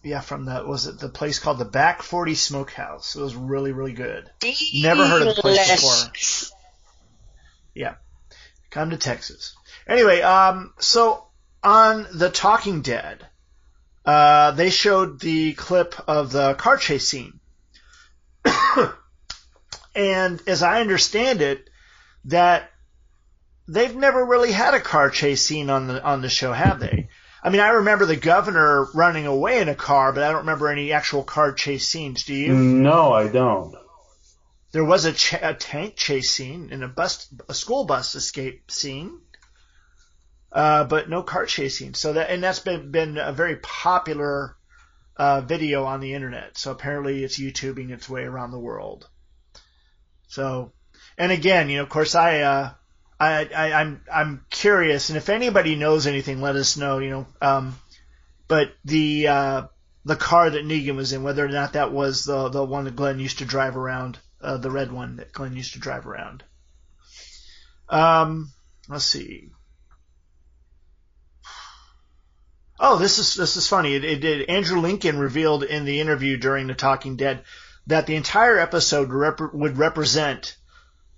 [0.02, 3.16] Yeah, from the was it the place called the Back Forty Smokehouse?
[3.16, 4.30] It was really really good.
[4.74, 6.54] Never heard of the place before.
[7.74, 7.96] Yeah,
[8.70, 9.56] come to Texas.
[9.88, 11.28] Anyway, um, so
[11.64, 13.26] on the Talking Dead,
[14.06, 17.40] uh, they showed the clip of the car chase scene,
[19.96, 21.70] and as I understand it,
[22.26, 22.72] that
[23.68, 27.10] they've never really had a car chase scene on the on the show, have they?
[27.44, 30.68] I mean, I remember the governor running away in a car, but I don't remember
[30.68, 32.24] any actual car chase scenes.
[32.24, 32.54] Do you?
[32.54, 33.76] No, I don't.
[34.72, 38.72] There was a, ch- a tank chase scene and a bus, a school bus escape
[38.72, 39.20] scene,
[40.52, 41.94] uh, but no car chase scene.
[41.94, 44.58] So that and that's been been a very popular
[45.16, 46.58] uh, video on the internet.
[46.58, 49.08] So apparently it's YouTubing its way around the world.
[50.36, 50.74] So,
[51.18, 52.72] and again, you know, of course, I, uh,
[53.18, 57.00] I, I, I'm, I'm curious, and if anybody knows anything, let us know.
[57.00, 57.76] You know, um,
[58.50, 59.62] but the uh,
[60.04, 62.98] the car that Negan was in, whether or not that was the the one that
[62.98, 66.44] Glenn used to drive around, uh, the red one that Glenn used to drive around.
[67.88, 68.52] Um,
[68.90, 69.52] let's see.
[72.78, 73.96] Oh, this is this is funny.
[73.96, 74.50] It, it did.
[74.50, 77.46] Andrew Lincoln revealed in the interview during the Talking Dead
[77.88, 80.58] that the entire episode rep- would represent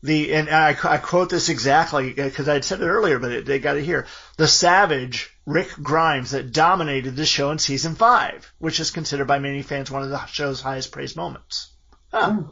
[0.04, 3.46] the and I, I quote this exactly because I had said it earlier, but it,
[3.46, 4.06] they got it here.
[4.38, 9.40] The savage Rick Grimes that dominated the show in season five, which is considered by
[9.40, 11.72] many fans one of the show's highest praised moments.
[12.12, 12.44] Huh.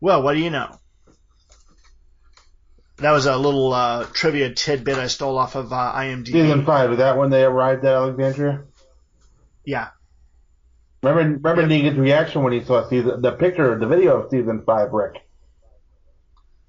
[0.00, 0.78] Well, what do you know?
[2.98, 6.32] That was a little uh, trivia tidbit I stole off of uh, IMDb.
[6.32, 8.62] Season five is that when they arrived at Alexandria?
[9.64, 9.88] Yeah.
[11.02, 14.92] Remember, remember Negan's reaction when he saw season, the picture, the video of season five,
[14.92, 15.16] Rick.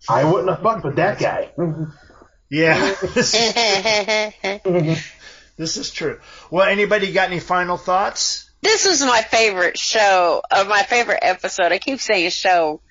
[0.10, 1.52] I wouldn't have fucked with that guy.
[2.50, 2.94] Yeah.
[5.58, 6.20] this is true.
[6.52, 8.52] Well, anybody got any final thoughts?
[8.62, 11.72] this was my favorite show, or my favorite episode.
[11.72, 12.82] I keep saying show,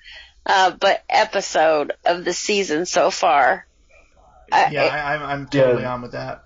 [0.45, 3.65] uh, but episode of the season so far.
[4.51, 5.93] Yeah, it- I, I'm, I'm totally Yeah.
[5.93, 6.43] on with that.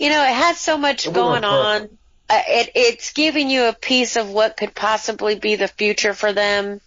[0.00, 1.98] you know, it had so much going wasn't on.
[2.30, 2.48] Perfect.
[2.48, 6.32] Uh, it, it's giving you a piece of what could possibly be the future for
[6.32, 6.80] them,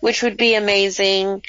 [0.00, 1.42] which would be amazing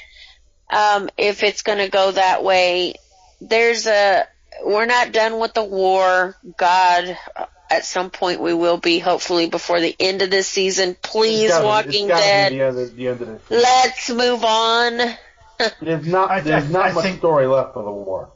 [0.70, 2.94] um, if it's going to go that way.
[3.40, 4.24] There's a
[4.64, 6.36] we're not done with the war.
[6.56, 8.98] God, uh, at some point we will be.
[8.98, 10.96] Hopefully before the end of this season.
[11.00, 12.52] Please, gotta- Walking Dead.
[12.52, 13.42] The, end of, the end of this.
[13.50, 14.98] Let's move on.
[15.80, 18.32] There's not, I- there's I- not I much think- story left of the war.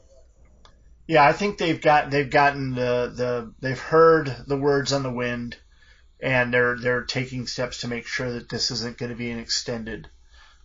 [1.07, 5.11] Yeah, I think they've got they've gotten the, the they've heard the words on the
[5.11, 5.55] wind,
[6.19, 9.39] and they're they're taking steps to make sure that this isn't going to be an
[9.39, 10.09] extended.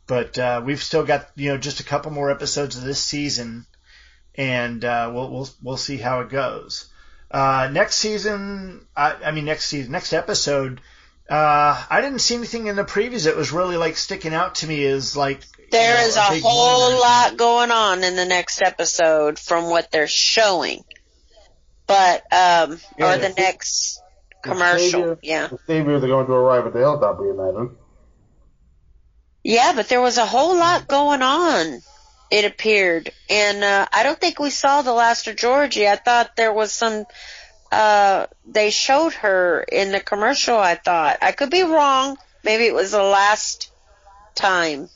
[0.07, 3.66] But uh, we've still got you know just a couple more episodes of this season,
[4.34, 6.91] and uh, we'll we'll we'll see how it goes.
[7.30, 10.80] Uh, next season, I, I mean next season, next episode.
[11.31, 14.66] Uh, I didn't see anything in the previews that was really like sticking out to
[14.66, 17.01] me Is like There you know, is a big whole moment.
[17.01, 20.83] lot going on in the next episode from what they're showing.
[21.87, 24.01] But um Yeah, or the the- next
[24.43, 24.91] the commercial.
[24.91, 25.47] savior- Yeah.
[25.47, 27.76] The saviors are going to arrive at the hilltop, we imagine.
[29.45, 31.81] Yeah, but there was a whole lot going on.
[32.31, 35.89] It appeared, and uh, I don't think we saw the last of Georgie.
[35.89, 37.05] I thought there was some.
[37.71, 40.59] Uh, they showed her in the commercial.
[40.59, 42.18] I thought I could be wrong.
[42.43, 43.71] Maybe it was the last
[44.35, 44.89] time.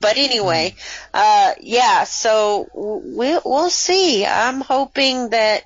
[0.00, 0.74] But anyway,
[1.14, 2.04] uh, yeah.
[2.04, 4.26] So we'll we'll see.
[4.26, 5.62] I'm hoping that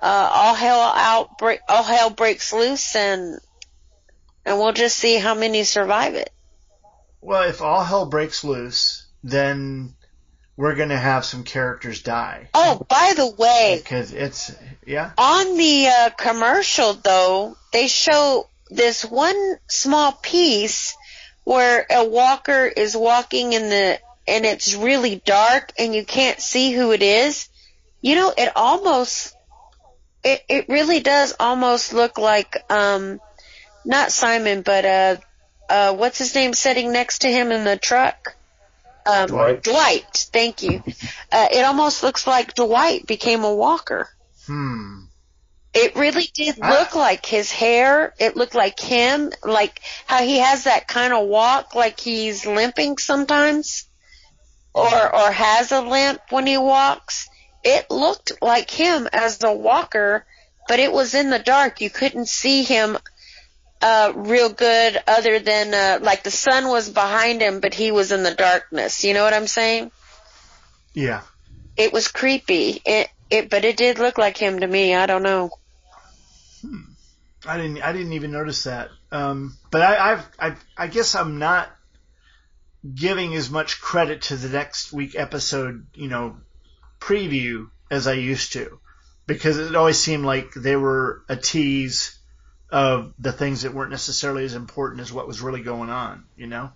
[0.00, 3.38] uh, all hell outbreak, all hell breaks loose, and
[4.44, 6.30] and we'll just see how many survive it.
[7.20, 9.94] Well, if all hell breaks loose, then
[10.56, 14.54] we're going to have some characters die Oh, by the way, because it's
[14.86, 15.12] yeah.
[15.16, 20.96] on the uh, commercial though, they show this one small piece
[21.44, 23.98] where a walker is walking in the
[24.28, 27.48] and it's really dark and you can't see who it is.
[28.00, 29.34] You know, it almost
[30.22, 33.20] it it really does almost look like um
[33.84, 35.16] not Simon but uh
[35.68, 38.36] uh what's his name sitting next to him in the truck?
[39.06, 39.62] Um Dwight.
[39.62, 40.82] Dwight, thank you.
[41.30, 44.08] Uh, it almost looks like Dwight became a walker.
[44.46, 45.04] Hmm.
[45.74, 48.14] It really did I- look like his hair.
[48.18, 52.98] It looked like him, like how he has that kind of walk, like he's limping
[52.98, 53.88] sometimes,
[54.74, 57.28] or or has a limp when he walks.
[57.64, 60.26] It looked like him as a walker,
[60.68, 61.80] but it was in the dark.
[61.80, 62.98] You couldn't see him
[63.82, 68.12] uh real good, other than uh, like the sun was behind him, but he was
[68.12, 69.04] in the darkness.
[69.04, 69.90] You know what I'm saying?
[70.94, 71.22] Yeah.
[71.76, 72.80] It was creepy.
[72.84, 74.94] It it, but it did look like him to me.
[74.94, 75.50] I don't know.
[76.60, 76.92] Hmm.
[77.46, 77.82] I didn't.
[77.82, 78.90] I didn't even notice that.
[79.10, 81.70] Um, but I, I've, I, I guess I'm not
[82.94, 86.36] giving as much credit to the next week episode, you know,
[87.00, 88.78] preview as I used to,
[89.26, 92.18] because it always seemed like they were a tease
[92.72, 96.24] of the things that weren't necessarily as important as what was really going on.
[96.36, 96.72] You know.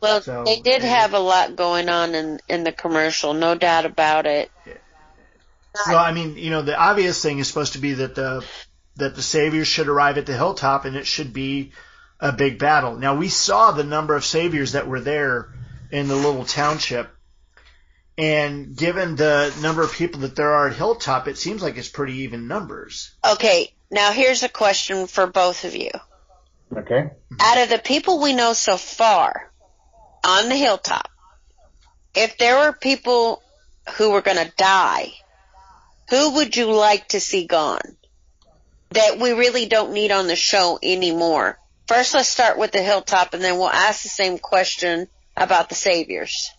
[0.00, 3.54] Well, So, they did maybe- have a lot going on in in the commercial, no
[3.54, 4.50] doubt about it.
[5.86, 8.44] Well, I mean, you know, the obvious thing is supposed to be that the
[8.96, 11.72] that the saviors should arrive at the hilltop and it should be
[12.20, 12.96] a big battle.
[12.96, 15.48] Now we saw the number of saviors that were there
[15.90, 17.10] in the little township,
[18.16, 21.88] and given the number of people that there are at Hilltop, it seems like it's
[21.88, 23.12] pretty even numbers.
[23.32, 25.90] Okay, now here's a question for both of you.
[26.76, 27.10] Okay.
[27.40, 29.52] Out of the people we know so far
[30.24, 31.08] on the hilltop,
[32.14, 33.40] if there were people
[33.96, 35.12] who were going to die,
[36.10, 37.96] who would you like to see gone?
[38.90, 41.58] That we really don't need on the show anymore.
[41.86, 45.74] First, let's start with the hilltop, and then we'll ask the same question about the
[45.76, 46.50] saviors.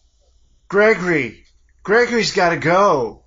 [0.69, 1.43] Gregory,
[1.83, 3.24] Gregory's got to go.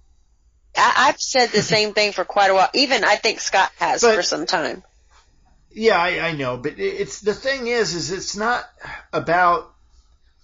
[0.79, 2.71] I, I've said the same thing for quite a while.
[2.75, 4.83] Even I think Scott has But- for some time.
[5.71, 8.65] Yeah, I, I know, but it's the thing is, is it's not
[9.13, 9.73] about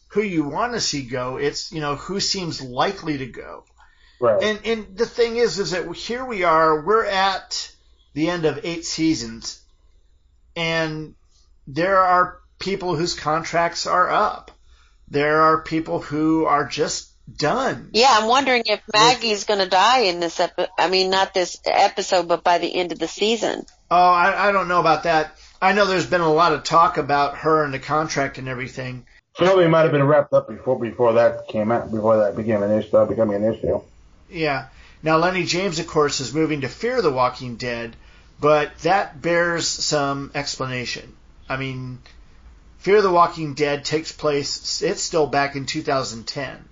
[0.09, 1.39] who you want to see go.
[1.39, 3.65] It's you know who seems likely to go.
[4.21, 4.41] Right.
[4.43, 6.85] And and the thing is, is that here we are.
[6.85, 7.75] We're at
[8.13, 9.61] the end of eight seasons,
[10.55, 11.15] and
[11.67, 14.51] there are people whose contracts are up.
[15.09, 17.91] There are people who are just done.
[17.93, 21.61] Yeah, I'm wondering if Maggie's going to die in this epi- I mean, not this
[21.65, 23.65] episode, but by the end of the season.
[23.91, 25.37] Oh, I, I don't know about that.
[25.61, 29.07] I know there's been a lot of talk about her and the contract and everything.
[29.35, 32.71] Probably might have been wrapped up before before that came out before that became an
[32.71, 32.89] issue.
[32.89, 33.81] Started becoming an issue.
[34.31, 34.67] Yeah.
[35.03, 37.97] Now Lenny James, of course, is moving to Fear the Walking Dead,
[38.39, 41.15] but that bears some explanation.
[41.49, 41.99] I mean,
[42.79, 44.83] Fear the Walking Dead takes place.
[44.83, 46.65] It's still back in 2010.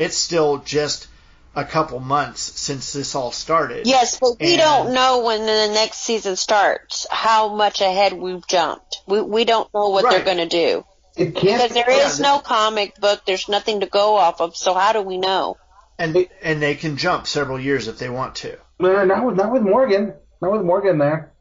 [0.00, 1.06] It's still just
[1.54, 3.86] a couple months since this all started.
[3.86, 8.46] Yes, but we And- don't know when the next season starts how much ahead we've
[8.46, 9.02] jumped.
[9.06, 10.84] We we don't know what they're going to do
[11.16, 11.42] It can't.
[11.62, 13.22] because there is no comic book.
[13.26, 14.56] There's nothing to go off of.
[14.56, 15.56] So how do we know?
[15.98, 18.56] And and they can jump several years if they want to.
[18.78, 20.14] No, not with not with Morgan.
[20.40, 21.32] Not with Morgan there.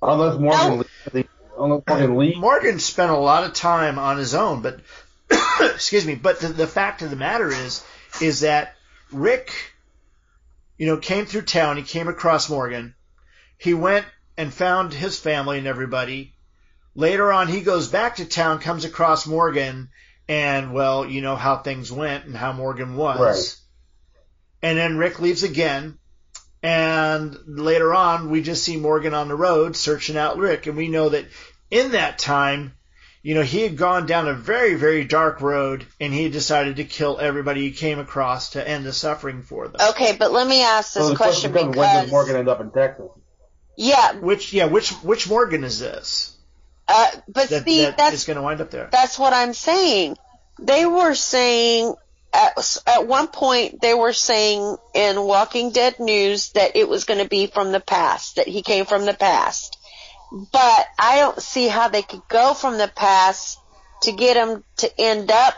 [0.00, 0.84] Unless Morgan, No.
[1.12, 1.28] leaves
[1.58, 2.38] unless Morgan leaves.
[2.38, 4.80] Morgan spent a lot of time on his own, but
[5.60, 6.14] excuse me.
[6.14, 7.84] But the, the fact of the matter is,
[8.20, 8.74] is that
[9.10, 9.52] Rick,
[10.78, 11.76] you know, came through town.
[11.76, 12.94] He came across Morgan.
[13.58, 14.06] He went
[14.36, 16.34] and found his family and everybody.
[16.94, 19.88] Later on, he goes back to town, comes across Morgan,
[20.28, 23.20] and well, you know how things went and how Morgan was.
[23.20, 23.56] Right.
[24.62, 25.98] And then Rick leaves again.
[26.62, 30.66] And later on, we just see Morgan on the road searching out Rick.
[30.66, 31.26] And we know that
[31.70, 32.74] in that time,
[33.22, 36.76] you know, he had gone down a very, very dark road and he had decided
[36.76, 39.80] to kill everybody he came across to end the suffering for them.
[39.90, 42.48] Okay, but let me ask this So the question question becomes, when does Morgan end
[42.48, 43.06] up in Texas?
[43.76, 46.36] yeah, Which, yeah, which, which Morgan is this?
[46.88, 48.88] uh, but That, see, that that's going to wind up there.
[48.90, 50.16] That's what I'm saying.
[50.58, 51.94] They were saying
[52.32, 57.20] at, at one point they were saying in Walking Dead news that it was going
[57.22, 59.78] to be from the past, that he came from the past.
[60.32, 63.58] But I don't see how they could go from the past
[64.02, 65.54] to get him to end up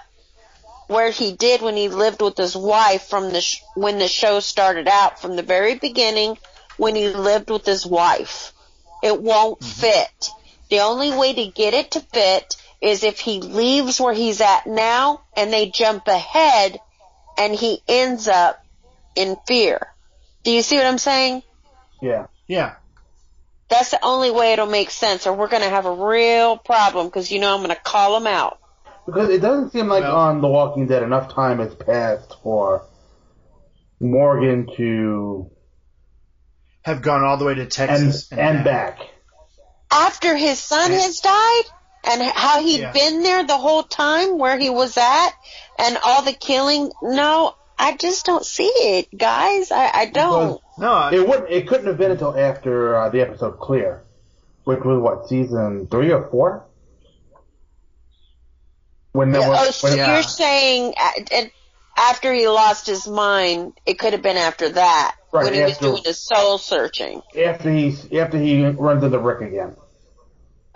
[0.89, 4.41] where he did when he lived with his wife from the sh- when the show
[4.41, 6.37] started out from the very beginning
[6.77, 8.53] when he lived with his wife.
[9.03, 9.81] It won't mm-hmm.
[9.81, 10.31] fit.
[10.71, 14.67] The only way to get it to fit is if he leaves where he's at
[14.67, 16.79] now and they jump ahead
[17.39, 18.65] and he ends up
[19.15, 19.87] in fear.
[20.43, 21.43] Do you see what I'm saying?
[22.03, 22.27] Yeah.
[22.47, 22.75] Yeah.
[23.75, 27.09] That's the only way it'll make sense or we're going to have a real problem
[27.09, 28.61] because you know I'm going to call him out.
[29.05, 32.87] Because it doesn't seem like Well- on The Walking Dead enough time has passed for
[33.99, 35.51] Morgan to
[36.83, 39.01] Have gone all the way to and Texas and back.
[39.91, 41.63] After his son has died
[42.05, 42.93] and how he'd Yeah.
[42.93, 45.31] been there the whole time where he was at
[45.81, 46.93] and all the killing.
[47.03, 49.73] No, I just don't see it, guys.
[49.73, 50.61] I, I don't.
[50.79, 51.51] No, I- It wouldn't.
[51.51, 54.03] it couldn't have been until after uh, the episode Clear,
[54.65, 56.65] which was what season three or four.
[59.13, 60.95] When there Yeah, was oh, so when- you're saying
[61.33, 61.51] and
[61.97, 65.79] after he lost his mind, it could have been after that Right, when he was
[65.79, 67.23] doing his soul searching.
[67.39, 69.77] after he after he runs into Rick again.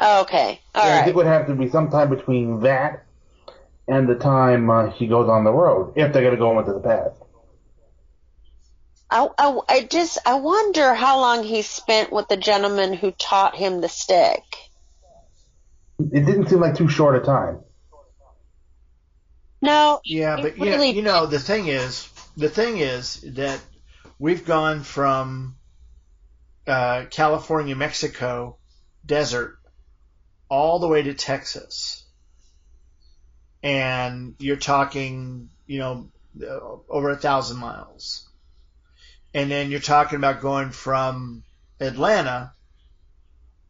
[0.01, 0.96] Okay, all I right.
[1.05, 3.05] think it would have to be sometime between that
[3.88, 6.72] and the time uh, he goes on the road, if they're going to go into
[6.72, 7.16] the past.
[9.11, 13.57] I, I, I just I wonder how long he spent with the gentleman who taught
[13.57, 14.43] him the stick.
[15.99, 17.61] It didn't seem like too short a time.
[19.61, 23.61] No, Yeah, but you, know, really- you know the thing is, the thing is that
[24.19, 25.57] we've gone from
[26.67, 28.59] uh, California, Mexico,
[29.05, 29.59] desert,
[30.49, 32.05] all the way to Texas,
[33.63, 38.28] and you're talking, you know, uh, over a thousand miles,
[39.39, 41.43] and then you're talking about going from
[41.80, 42.53] Atlanta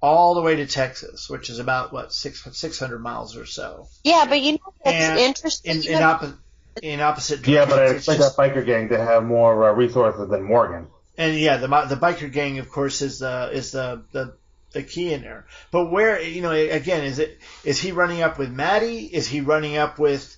[0.00, 3.88] all the way to Texas, which is about what six six hundred miles or so.
[4.04, 5.76] yeah, but you know what's And interesting?
[5.76, 6.36] in, in, oppo-
[6.82, 7.96] in opposite Yeah, but I directions.
[7.96, 10.86] It's expect just- that biker gang to have more uh, resources than Morgan.
[11.16, 14.36] and yeah, the the biker gang, of course, is the is the, the
[14.72, 15.46] the key in there.
[15.72, 19.04] But where you know again is it is he running up with Maddie?
[19.06, 20.36] Is he running up with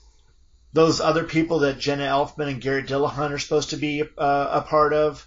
[0.72, 4.62] those other people that Jenna Elfman and Garrett Dillahunt are supposed to be uh, a
[4.62, 5.26] part of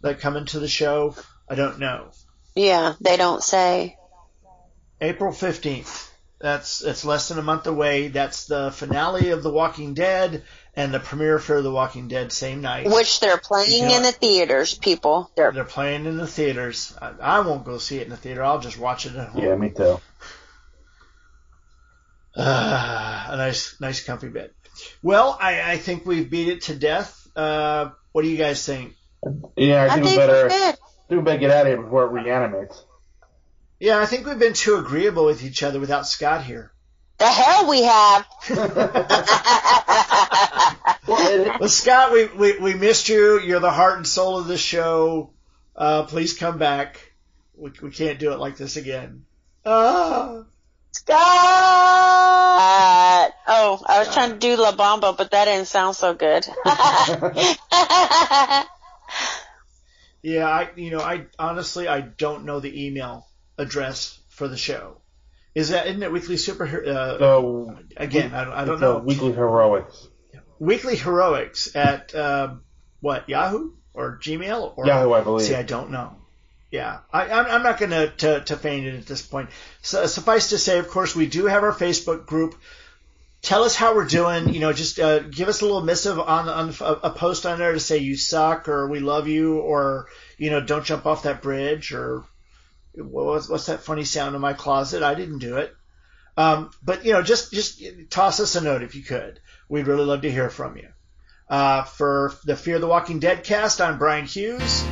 [0.00, 1.14] that come into the show?
[1.48, 2.10] I don't know.
[2.54, 3.96] yeah, they don't say.
[5.00, 6.10] April fifteenth.
[6.40, 8.08] That's it's less than a month away.
[8.08, 10.42] That's the finale of The Walking Dead
[10.74, 12.88] and the premiere for The Walking Dead same night.
[12.90, 15.30] Which they're playing You know- in the theaters, people.
[15.36, 16.96] They're They're playing in the theaters.
[17.00, 18.42] I, I won't go see it in the theater.
[18.42, 19.42] I'll just watch it at home.
[19.44, 20.00] Yeah, me too.
[22.36, 24.50] Ah, a nice, nice, comfy bed.
[25.02, 27.26] Well, I, I think we've beat it to death.
[27.36, 28.94] Uh, what do you guys think?
[29.56, 30.74] Yeah, I I think we think better, we're good.
[31.08, 32.84] think we better get out of here before it reanimates.
[33.80, 36.72] Yeah, I think we've been too agreeable with each other without Scott here.
[37.18, 38.26] The hell we have.
[41.06, 43.40] Well, Well, Scott, we, we, we missed you.
[43.40, 45.30] You're the heart and soul of the show.
[45.74, 47.12] Uh, please come back.
[47.56, 49.24] We, we can't do it like this again.
[49.66, 50.44] Ah.
[50.92, 51.18] Scott.
[53.48, 56.46] Oh, I was trying to do La Bamba, but that didn't sound so good.
[60.22, 63.26] Yeah, I you know I honestly I don't know the email
[63.58, 64.98] address for the show.
[65.54, 66.86] Is that isn't it weekly superhero?
[66.86, 68.98] Uh, so again, I don't, I don't know.
[68.98, 70.06] weekly heroics.
[70.60, 72.54] Weekly heroics at uh,
[73.00, 75.48] what Yahoo or Gmail or Yahoo, I believe.
[75.48, 76.14] See, I don't know.
[76.72, 79.50] Yeah, I, I'm, I'm not going to to feign it at this point.
[79.82, 82.54] So, suffice to say, of course, we do have our Facebook group.
[83.42, 84.54] Tell us how we're doing.
[84.54, 87.58] You know, just uh, give us a little missive on on a, a post on
[87.58, 90.06] there to say you suck or we love you or
[90.38, 92.24] you know don't jump off that bridge or
[92.94, 95.02] what's, what's that funny sound in my closet?
[95.02, 95.74] I didn't do it.
[96.38, 99.40] Um, but you know, just just toss us a note if you could.
[99.68, 100.88] We'd really love to hear from you.
[101.50, 104.84] Uh, for the Fear the Walking Dead cast, I'm Brian Hughes,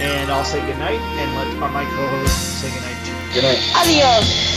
[0.00, 3.14] and I'll say goodnight and let my co-host say goodnight too.
[3.34, 3.60] Good night.
[3.76, 4.54] Adios.